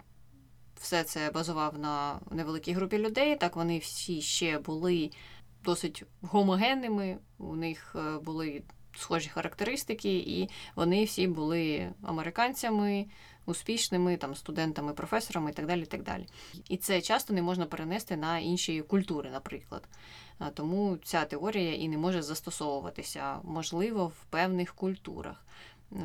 [0.81, 5.11] все це базував на невеликій групі людей, так вони всі ще були
[5.65, 8.63] досить гомогенними, у них е, були
[8.99, 13.07] схожі характеристики, і вони всі були американцями,
[13.47, 15.83] успішними там студентами, професорами і так далі.
[15.83, 16.27] І так далі.
[16.69, 19.89] І це часто не можна перенести на інші культури, наприклад.
[20.55, 25.45] Тому ця теорія і не може застосовуватися, можливо, в певних культурах.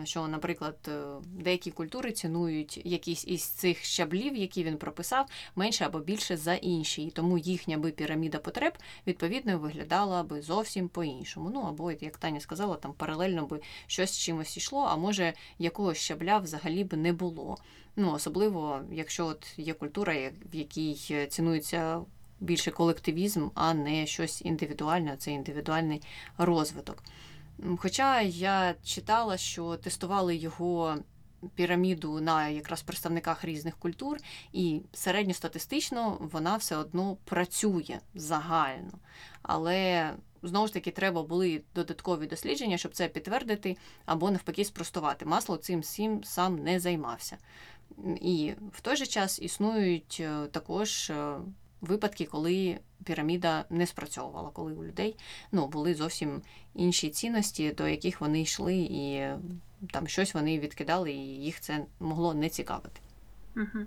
[0.03, 5.99] Що, наприклад, е, деякі культури цінують якісь із цих щаблів, які він прописав, менше або
[5.99, 8.73] більше за інші, і тому їхня би піраміда потреб
[9.07, 11.51] відповідно виглядала би зовсім по-іншому.
[11.53, 15.97] Ну або, як Таня сказала, там паралельно би щось з чимось йшло, а може якогось
[15.97, 17.57] щабля взагалі б не було.
[17.95, 22.01] Ну особливо, якщо от є культура, в якій цінується.
[22.39, 26.01] Більше колективізм, а не щось індивідуальне, це індивідуальний
[26.37, 27.03] розвиток.
[27.77, 30.97] Хоча я читала, що тестували його
[31.55, 34.17] піраміду на якраз представниках різних культур,
[34.53, 38.99] і середньостатистично вона все одно працює загально.
[39.41, 45.25] Але знову ж таки треба були додаткові дослідження, щоб це підтвердити або навпаки спростувати.
[45.25, 47.37] Масло цим всім сам не займався.
[48.21, 51.35] І в той же час існують е, також е,
[51.83, 55.15] випадки, коли піраміда не спрацьовувала, коли у людей
[55.51, 56.41] ну, були зовсім
[56.75, 59.27] інші цінності, до яких вони йшли, і
[59.91, 63.01] там щось вони відкидали, і їх це могло не цікавити.
[63.55, 63.85] Угу.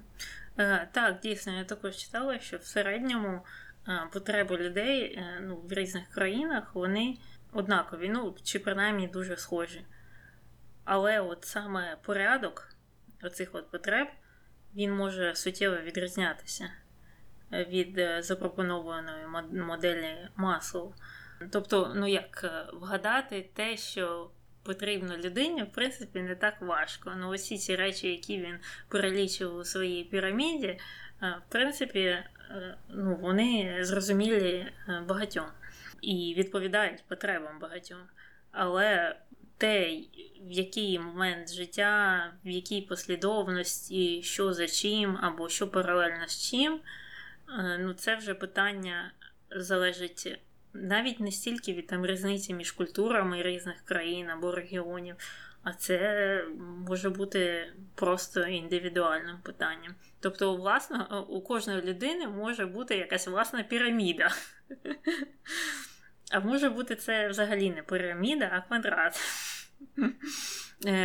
[0.92, 3.40] Так, дійсно, я також читала, що в середньому
[3.88, 7.18] е, потреби людей е, ну, в різних країнах вони
[7.53, 9.84] однакові, ну, чи принаймні дуже схожі.
[10.84, 12.68] Але от саме порядок
[13.22, 14.09] оцих от потреб
[14.74, 16.70] він може суттєво відрізнятися
[17.53, 20.92] від е, запропонованої моделі Маслоу.
[21.51, 24.30] Тобто, ну як е, вгадати те, що
[24.62, 27.12] потрібно людині, в принципі, не так важко.
[27.16, 30.78] Ну, усі ці речі, які він перелічив у своїй піраміді, е,
[31.20, 32.18] в принципі,
[32.88, 34.66] ну, вони зрозумілі
[35.09, 35.47] багатьом
[36.01, 37.99] і відповідають потребам багатьом.
[38.53, 39.16] Але
[39.59, 39.90] те,
[40.40, 46.80] в який момент життя, в якій послідовності, що за чим, або що паралельно з чим.
[47.49, 49.12] Е, ну це вже питання
[49.51, 50.38] залежить
[50.72, 55.16] навіть не стільки від там різниці між культурами різних країн або регіонів,
[55.62, 56.44] а це
[56.88, 59.94] може бути просто індивідуальним питанням.
[60.20, 64.30] Тобто, власно, у кожної людини може бути якась власна піраміда.
[66.30, 69.20] А може бути це взагалі не піраміда, а квадрат,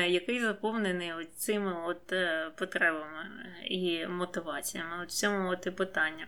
[0.07, 3.29] який заповнений цими от е, потребами
[3.65, 5.03] і мотиваціями.
[5.03, 6.27] От цьому от і питання.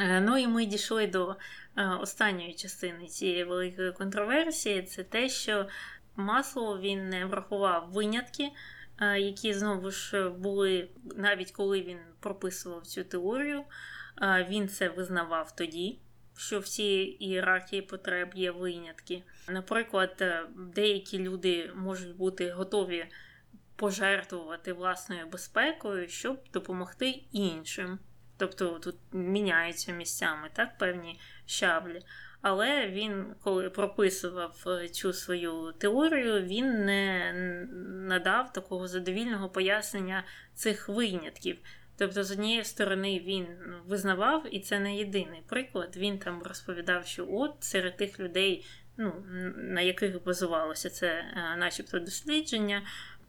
[0.00, 1.36] Е, ну і ми дійшли до
[2.00, 4.82] останньої частини цієї великої контроверсії.
[4.82, 5.68] Це те, що
[6.16, 8.50] масло він не врахував винятки,
[9.16, 13.64] які знову ж були, навіть коли він прописував цю теорію,
[14.48, 15.98] він це визнавав тоді
[16.42, 19.22] що в цій ієрархії потреб є винятки.
[19.48, 23.06] Наприклад, е, деякі люди можуть бути готові
[23.76, 27.98] пожертвувати власною безпекою, щоб допомогти іншим.
[28.36, 32.00] Тобто тут міняються місцями так, певні щаблі.
[32.40, 37.32] Але він, коли прописував е, цю свою теорію, він не
[38.08, 40.24] надав такого задовільного пояснення
[40.54, 41.58] цих винятків.
[42.02, 43.46] Тобто, з однієї сторони, він
[43.86, 45.96] визнавав, і це не єдиний приклад.
[45.96, 49.24] Він там розповідав, що от серед тих людей, ну,
[49.56, 52.82] на яких базувалося це, е, начебто, дослідження,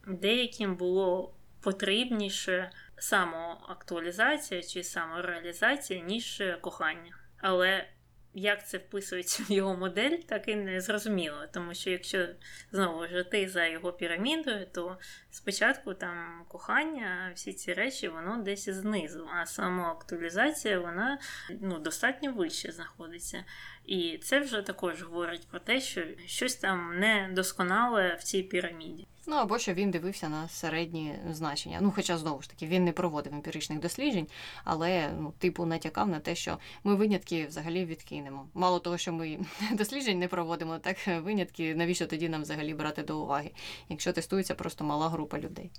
[0.08, 7.18] деяким було потрібніше самоактуалізація чи самореалізація, ніж кохання.
[7.38, 7.86] Але
[8.34, 11.38] як це вписується в його модель, так і не зрозуміло.
[11.54, 12.28] Тому що якщо
[12.72, 14.98] знову ж ти за його пірамідою, то
[15.32, 21.20] спочатку там кохання, всі ці речі, воно десь знизу, а самоактуалізація, вона
[21.62, 23.44] ну, достатньо вище знаходиться.
[23.86, 29.08] І це вже також говорить про те, що щось там недосконале в цій піраміді.
[29.28, 31.80] Ну або що він дивився на середні значення.
[31.82, 34.28] Ну, хоча знову ж таки він не проводив емпіричних досліджень,
[34.64, 38.48] але ну, типу натякав на те, що ми винятки взагалі відкинемо.
[38.54, 39.40] Мало того, що ми
[39.72, 43.52] досліджень не проводимо, так винятки, навіщо тоді нам взагалі брати до уваги,
[43.90, 45.72] якщо тестується просто мала група людей.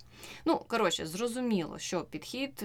[0.44, 2.64] Ну коротше, зрозуміло, що підхід.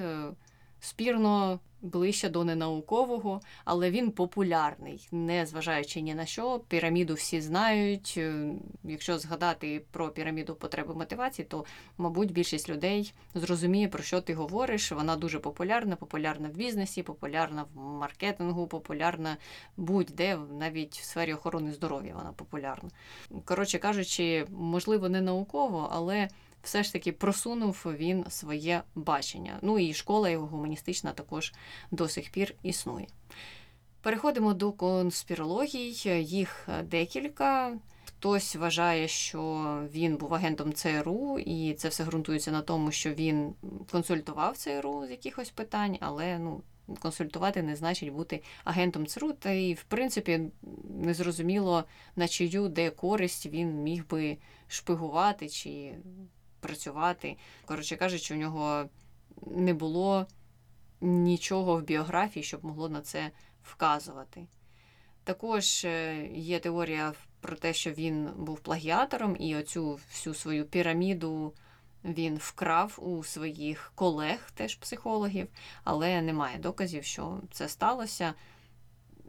[0.80, 6.60] Спірно ближче до ненаукового, але він популярний, не зважаючи ні на що.
[6.68, 8.14] Піраміду всі знають.
[8.18, 8.52] Е,
[8.84, 11.66] якщо згадати про піраміду потреби мотивації, то,
[11.98, 14.92] мабуть, більшість людей зрозуміє, про що ти говориш.
[14.92, 19.38] Вона дуже популярна, популярна в бізнесі, популярна в маркетингу, популярна
[19.78, 22.90] будь-де, навіть в сфері охорони здоров'я вона популярна.
[23.46, 26.30] Коротше кажучи, можливо, не науково, але
[26.64, 29.60] все ж таки просунув він своє бачення.
[29.62, 31.54] Ну і школа його гуманістична також
[31.92, 33.08] до сих пір існує.
[34.02, 37.78] Переходимо до конспірологій, їх декілька.
[38.06, 39.42] Хтось вважає, що
[39.94, 43.54] він був агентом ЦРУ, і це все ґрунтується на тому, що він
[43.92, 46.64] консультував ЦРУ з якихось питань, але ну,
[47.00, 50.42] консультувати не значить бути агентом ЦРУ, та і, в принципі,
[50.90, 51.84] незрозуміло,
[52.16, 54.38] на чию де користь він міг би
[54.68, 55.96] шпигувати чи
[56.60, 57.38] працювати.
[57.66, 58.90] Коротше кажучи, у нього
[59.48, 60.28] не було
[61.02, 63.32] нічого в біографії, щоб могло на це
[63.64, 64.48] вказувати.
[65.24, 71.54] Також е, є теорія про те, що він був плагіатором, і оцю всю свою піраміду
[72.04, 75.48] він вкрав у своїх колег, теж психологів,
[75.84, 78.34] але немає доказів, що це сталося.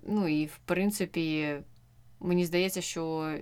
[0.03, 1.57] Ну і в принципі,
[2.21, 3.35] мені здається, що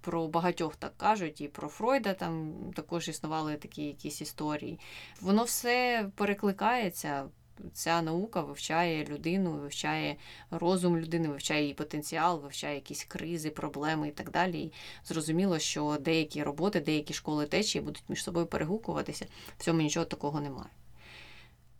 [0.00, 4.78] про багатьох так кажуть, і про Фройда там також існували такі якісь історії.
[5.20, 7.28] Воно все перекликається
[7.72, 10.16] ця наука вивчає людину, вивчає
[10.50, 14.60] розум людини, вивчає її потенціал, вивчає якісь кризи, проблеми і так далі.
[14.60, 14.72] І
[15.04, 19.26] зрозуміло, що деякі роботи, деякі школи течії будуть між собою перегукуватися.
[19.58, 20.70] В цьому нічого такого немає.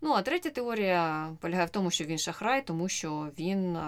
[0.01, 3.79] Ну, а третя теорія полягає в тому, що він шахрай, тому що він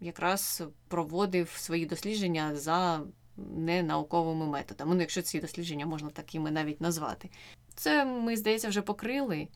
[0.00, 3.00] якраз проводив свої дослідження за
[3.36, 4.94] ненауковими методами.
[4.94, 7.30] Ну, якщо ці дослідження можна такими навіть назвати.
[7.74, 9.48] Це ми, здається, вже покрили.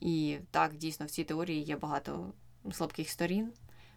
[0.00, 2.32] І так, дійсно, в цій теорії є багато
[2.72, 3.52] слабких сторін.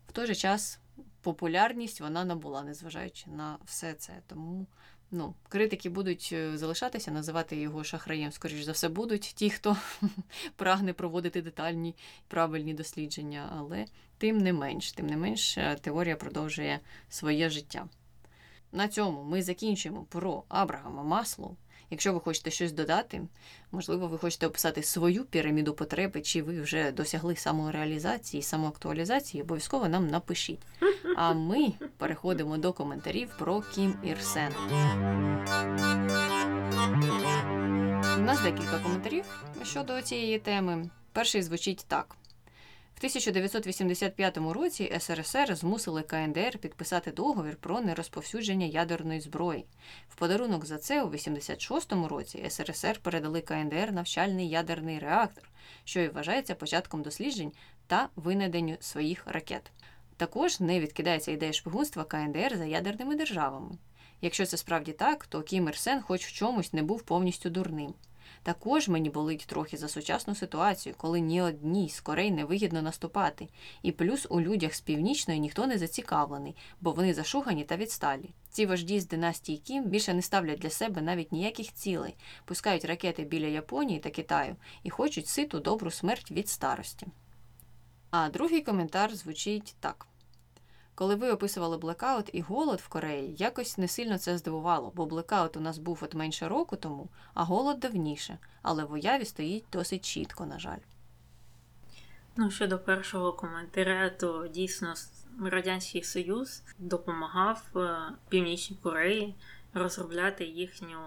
[0.08, 0.80] В той же час
[1.22, 4.14] популярність вона набула, незважаючи на все це.
[4.28, 4.68] Тому
[5.12, 9.78] ну, критики будуть е, залишатися, називати його шахраєм, скоріш за все, будуть ті, хто
[10.56, 11.96] прагне проводити детальні
[12.28, 13.54] правильні дослідження.
[13.58, 13.86] Але
[14.18, 17.88] тим не менш, тим не менш, е, теорія продовжує своє життя.
[18.72, 21.56] На цьому ми закінчуємо про Абрагама Маслоу.
[21.92, 23.22] Якщо ви хочете щось додати,
[23.72, 30.08] можливо, ви хочете описати свою піраміду потреби, чи ви вже досягли самореалізації, самоактуалізації, обов'язково нам
[30.08, 30.60] напишіть.
[31.16, 34.54] А ми переходимо до коментарів про Кім Ірсен.
[38.18, 40.90] У нас декілька коментарів щодо цієї теми.
[41.12, 42.16] Перший звучить так.
[43.00, 49.66] В 1985 році СРСР змусили КНДР підписати договір про нерозповсюдження ядерної зброї.
[50.10, 55.50] В подарунок за це у 86-му році СРСР передали КНДР навчальний ядерний реактор,
[55.84, 57.52] що і вважається початком досліджень
[57.88, 59.72] та винайденню своїх ракет.
[60.18, 63.78] Також не відкидається ідея шпигунства КНДР за ядерними державами.
[64.22, 67.94] Якщо це справді так, то Кім Ір Сен хоч в чомусь не був повністю дурним.
[68.44, 73.48] Також мені болить трохи за сучасну ситуацію, коли ні одній з корей не вигідно наступати,
[73.82, 78.30] і плюс у людях з північної ніхто не зацікавлений, бо вони зашугані та відсталі.
[78.52, 82.16] Ці вожді з династії Кім більше не ставлять для себе навіть ніяких цілей,
[82.46, 87.08] пускають ракети біля Японії та Китаю і хочуть ситу добру смерть від старості.
[88.12, 90.09] А другий коментар звучить так.
[91.00, 95.58] Коли ви описували блекаут і голод в Кореї, якось не сильно це здивувало, бо блекаут
[95.58, 100.06] у нас був от менше року тому, а голод давніше, але в уяві стоїть досить
[100.06, 100.80] чітко, на жаль.
[102.36, 104.94] Ну, щодо першого коментаря, то дійсно
[105.42, 109.36] Радянський Союз допомагав е, Північній Кореї
[109.74, 110.98] розробляти їхню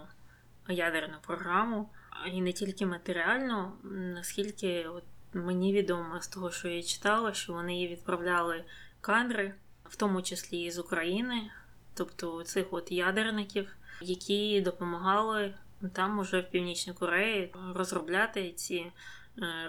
[0.69, 1.89] ядерну програму,
[2.33, 7.75] і не тільки матеріально, наскільки от мені відомо з того, що я читала, що вони
[7.75, 8.65] її відправляли
[9.01, 9.55] кадри
[9.93, 11.51] в тому числі і з України,
[11.95, 15.55] тобто цих от ядерників, які допомагали
[15.93, 18.93] там уже в Північній Кореї розробляти ці е,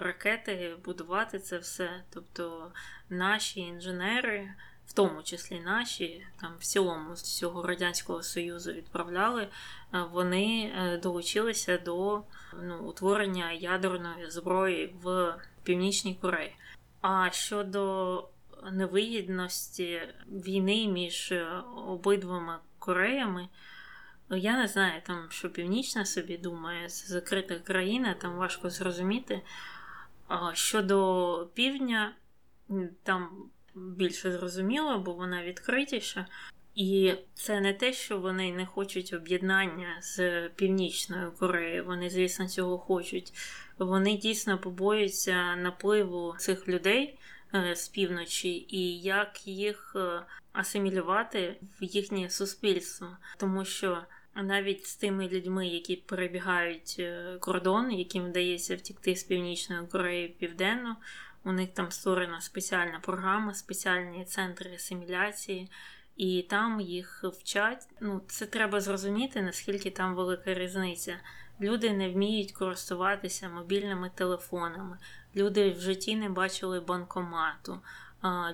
[0.00, 2.02] ракети, будувати це все.
[2.10, 2.72] Тобто
[3.10, 4.54] наші інженери.
[4.86, 9.48] В тому числі наші, там в цілому з всього Радянського Союзу відправляли, е,
[10.12, 12.22] вони е, долучилися до
[12.62, 16.56] ну, утворення ядерної зброї в Північній Кореї.
[17.00, 18.28] А щодо
[18.72, 23.48] невигідності війни між е, обидвома Кореями.
[24.30, 29.42] Я не знаю, там, що Північна собі думає, це закрита країна, там важко зрозуміти.
[30.52, 32.14] Щодо півдня,
[33.02, 36.26] там більше зрозуміло, бо вона відкритіша.
[36.74, 41.84] І це не те, що вони не хочуть об'єднання з Північною Кореєю.
[41.84, 43.32] Вони, звісно, цього хочуть.
[43.78, 47.18] Вони дійсно побоюються напливу цих людей
[47.74, 54.02] з півночі, і як їх е, асимілювати в їхнє суспільство, тому що.
[54.36, 60.38] Навіть з тими людьми, які перебігають е, кордон, яким вдається втікти з Північної Кореї в
[60.38, 60.96] Південну,
[61.44, 65.70] у них там створена спеціальна програма, спеціальні центри асиміляції,
[66.16, 67.88] і там їх вчать.
[68.00, 71.16] Ну, це треба зрозуміти, наскільки там велика різниця.
[71.60, 74.98] Люди не вміють користуватися мобільними телефонами,
[75.36, 77.80] люди в житті не бачили банкомату,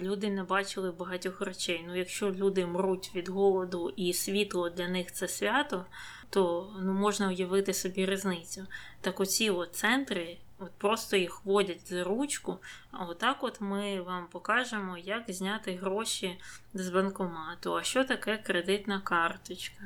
[0.01, 1.84] люди не бачили багатьох речей.
[1.86, 5.86] Ну, якщо люди мруть від голоду і світло для них це свято,
[6.30, 8.66] то ну, можна уявити собі різницю.
[9.01, 12.59] Так оці от центри От просто їх водять за ручку.
[12.90, 16.40] А отак от ми вам покажемо, як зняти гроші
[16.74, 17.76] з банкомату.
[17.76, 19.82] А що таке кредитна карточка?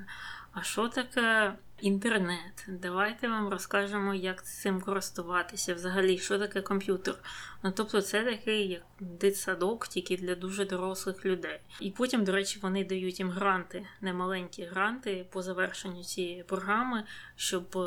[0.53, 2.66] А що таке інтернет?
[2.68, 5.75] Давайте вам розкажемо, як цим користуватися.
[5.75, 7.14] Взагалі, що таке комп'ютер.
[7.62, 11.61] Ну тобто, це такий як дитсадок, тільки для дуже дорослих людей.
[11.81, 17.05] І потім, до речі, вони дають їм гранти, немаленькі гранти по завершенню цієї програми,
[17.37, 17.79] щоб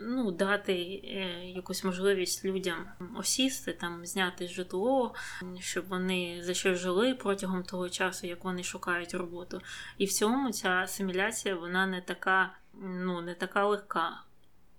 [0.00, 2.86] ну, дати е, якусь можливість людям
[3.16, 5.14] осісти, там зняти житло,
[5.60, 9.60] щоб вони за що жили протягом того часу, як вони шукають роботу.
[9.98, 14.22] І в цьому ця асиміляція вона не така, ну не така легка.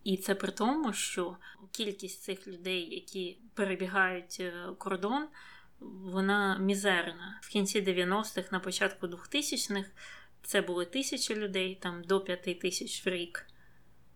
[0.04, 1.38] І це при тому, що
[1.72, 5.28] кількість цих людей, які перебігають е, кордон,
[5.80, 7.40] вона мізерна.
[7.42, 9.90] В кінці 90-х, на початку 2000-х
[10.44, 13.46] це були тисячі людей, там до 5 тисяч в рік.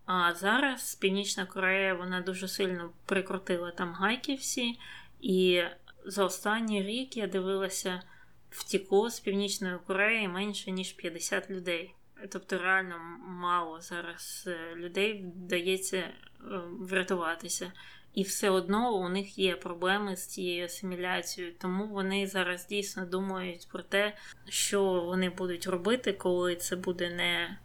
[0.06, 4.80] А зараз Північна Корея вона дуже сильно прикрутила там гайки всі.
[5.22, 5.64] І
[6.06, 8.02] за останній рік я дивилася,
[8.50, 11.94] втікло з Північної Кореї менше ніж 50 людей.
[12.30, 12.96] Тобто реально
[13.28, 16.12] мало зараз е, людей вдається е,
[16.80, 17.72] врятуватися.
[18.14, 23.68] І все одно у них є проблеми з цією асиміляцією, тому вони зараз дійсно думають
[23.72, 24.18] про те,
[24.50, 27.58] що вони будуть робити, коли це буде не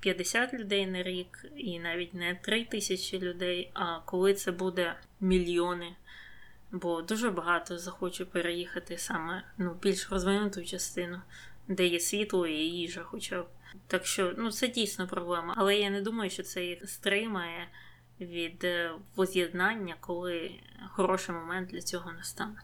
[0.00, 5.96] 50 людей на рік і навіть не 3 тисячі людей, а коли це буде мільйони.
[6.72, 11.20] Бо дуже багато захочу переїхати саме ну, більш розвинуту частину,
[11.68, 13.46] де є світло і їжа, хоча б.
[13.86, 15.54] Так що ну, це дійсно проблема.
[15.56, 17.68] Але я не думаю, що це їх стримає
[18.20, 20.50] від е, воз'єднання, коли
[20.90, 22.62] хороший момент для цього настане.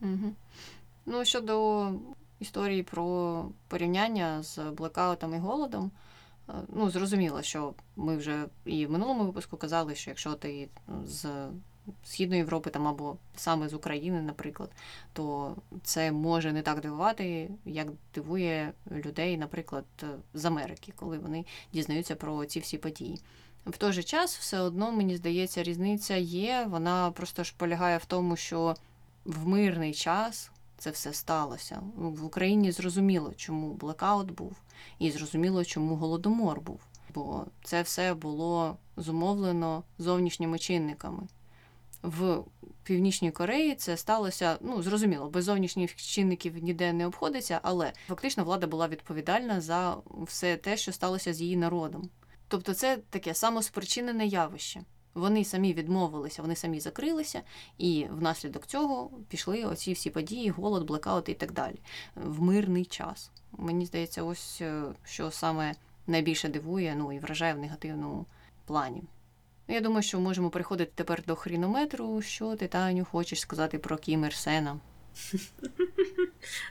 [0.00, 0.34] Угу.
[1.06, 1.90] Ну, щодо
[2.38, 5.90] історії про порівняння з блекаутом і голодом,
[6.48, 10.68] е, ну, зрозуміло, що ми вже і в минулому випуску казали, що якщо ти
[11.04, 11.48] з
[12.04, 14.70] Східної Європи там або саме з України, наприклад,
[15.12, 19.84] то це може не так дивувати, як дивує людей, наприклад,
[20.34, 23.20] з Америки, коли вони дізнаються про ці всі події.
[23.66, 26.66] В той же час, все одно, мені здається, різниця є.
[26.70, 28.76] Вона просто ж полягає в тому, що
[29.24, 31.82] в мирний час це все сталося.
[31.96, 34.56] В Україні зрозуміло, чому блекаут був,
[34.98, 36.80] і зрозуміло, чому голодомор був.
[37.14, 41.28] Бо це все було зумовлено зовнішніми чинниками
[42.04, 42.44] в
[42.82, 48.66] Північній Кореї це сталося, ну зрозуміло, без зовнішніх чинників ніде не обходиться, але фактично влада
[48.66, 52.10] була відповідальна за все те, що сталося з її народом.
[52.48, 54.82] Тобто, це таке самоспричинене явище.
[55.14, 57.42] Вони самі відмовилися, вони самі закрилися,
[57.78, 61.76] і внаслідок цього пішли оці всі події, голод, блекаут і так далі.
[62.14, 63.30] В мирний час.
[63.52, 65.74] Мені здається, ось е, що саме
[66.06, 68.26] найбільше дивує, ну і вражає в негативному
[68.66, 69.02] плані.
[69.68, 72.22] Я думаю, що можемо переходити тепер до хрінометру.
[72.22, 74.78] Що ти, Таню, хочеш сказати про Кім Ір Сена?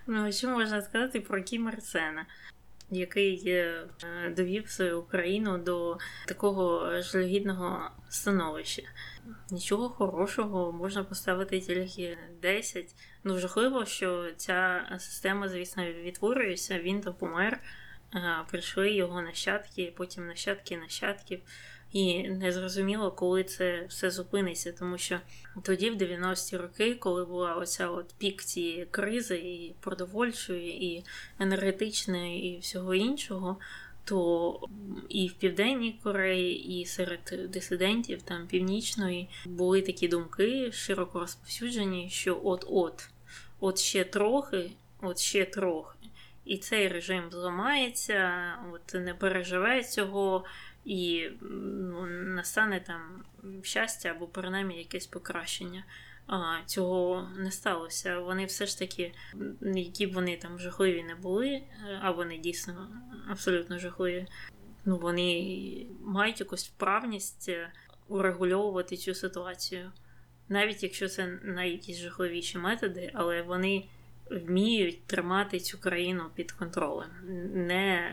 [0.07, 2.25] Ну, що можна сказати про Кім Ір Сена,
[2.91, 3.87] який е,
[4.35, 8.81] довів свою Україну до такого жалюгідного становища.
[9.51, 12.95] Нічого хорошого можна поставити тільки 10.
[13.23, 17.59] Ну, жахливо, що ця система, звісно, відтворюється, він то помер.
[18.15, 21.41] Е, прийшли його нащадки, потім нащадки нащадків.
[21.93, 25.19] І не зрозуміло, коли це все зупиниться, тому що
[25.63, 31.03] тоді, в 90-ті роки, коли була оця от пік цієї кризи, і продовольчої, і
[31.39, 33.57] енергетичної, і всього іншого,
[34.03, 34.59] то
[35.09, 42.41] і в Південній Кореї, і серед дисидентів там північної були такі думки широко розповсюджені, що
[42.43, 43.09] от-от,
[43.59, 44.71] от ще трохи,
[45.01, 45.97] от ще трохи,
[46.45, 48.31] і цей режим зламається,
[48.73, 50.43] от не переживе цього
[50.85, 53.23] і ну, настане там
[53.61, 55.83] щастя або принаймні якесь покращення.
[56.27, 58.19] А, Цього не сталося.
[58.19, 59.13] Вони все ж таки,
[59.61, 61.63] які б вони там жахливі не були,
[62.01, 62.89] а вони дійсно
[63.29, 64.27] абсолютно жахливі.
[64.85, 67.51] Ну, вони мають якусь вправність
[68.07, 69.91] урегульовувати цю ситуацію.
[70.49, 73.85] Навіть якщо це на якісь жахливіші методи, але вони
[74.31, 77.09] вміють тримати цю країну під контролем,
[77.53, 78.11] не е,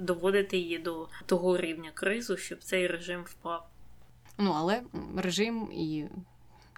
[0.00, 3.68] доводити її до того рівня кризу, щоб цей режим впав.
[4.38, 4.82] Ну але
[5.16, 6.04] режим і.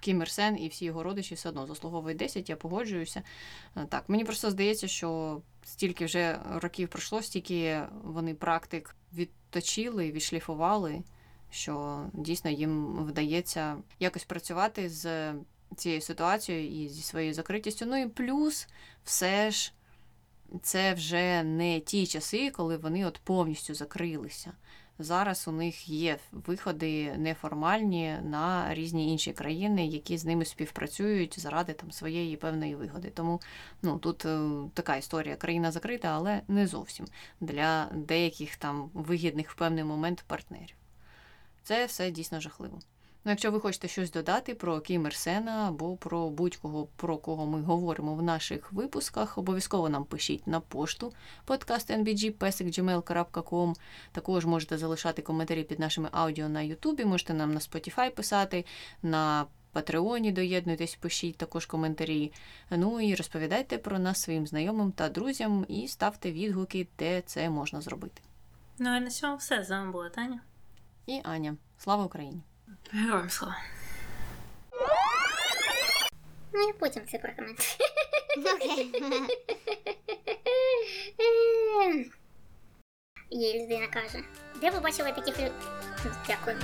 [0.00, 3.22] Кім Ір Сен і всі його родичі все одно заслуговують 10, я погоджуюся.
[3.76, 11.02] Е, так, мені просто здається, що стільки вже років пройшло, стільки вони практик відточили, відшліфували,
[11.50, 15.34] що дійсно їм вдається якось працювати з
[15.74, 17.86] цією ситуацією і зі своєю закритістю.
[17.86, 18.68] Ну і плюс
[19.04, 19.72] все ж
[20.62, 24.52] це вже не ті часи, коли вони от повністю закрилися.
[24.98, 31.72] Зараз у них є виходи неформальні на різні інші країни, які з ними співпрацюють заради
[31.72, 33.10] там своєї певної вигоди.
[33.10, 33.40] Тому
[33.82, 35.36] ну тут е, така історія.
[35.36, 37.06] Країна закрита, але не зовсім
[37.40, 40.76] для деяких там вигідних в певний момент партнерів.
[41.62, 42.78] Це все дійсно жахливо.
[43.26, 47.46] Ну, якщо ви хочете щось додати про Кім Ір Сена або про будь-кого, про кого
[47.46, 51.12] ми говоримо в наших випусках, обов'язково нам пишіть на пошту
[51.46, 53.74] podcastnbg.gmail.com.
[54.12, 58.64] Також можете залишати коментарі під нашими аудіо на Ютубі, можете нам на Spotify писати,
[59.02, 62.32] на Патреоні доєднуйтесь, пишіть також коментарі.
[62.70, 67.80] Ну і розповідайте про нас своїм знайомим та друзям і ставте відгуки, де це можна
[67.80, 68.22] зробити.
[68.78, 69.64] Ну і на цьому все.
[69.64, 70.40] З вами була Таня.
[71.06, 72.42] І Аня, слава Україні!
[72.92, 73.56] Героям слава.
[76.52, 77.68] Ну, я потім це прокоментую.
[78.54, 78.90] Окей.
[83.30, 84.24] Є людина каже.
[84.60, 85.52] Де ви бачили таких людей?
[86.26, 86.56] Дякую.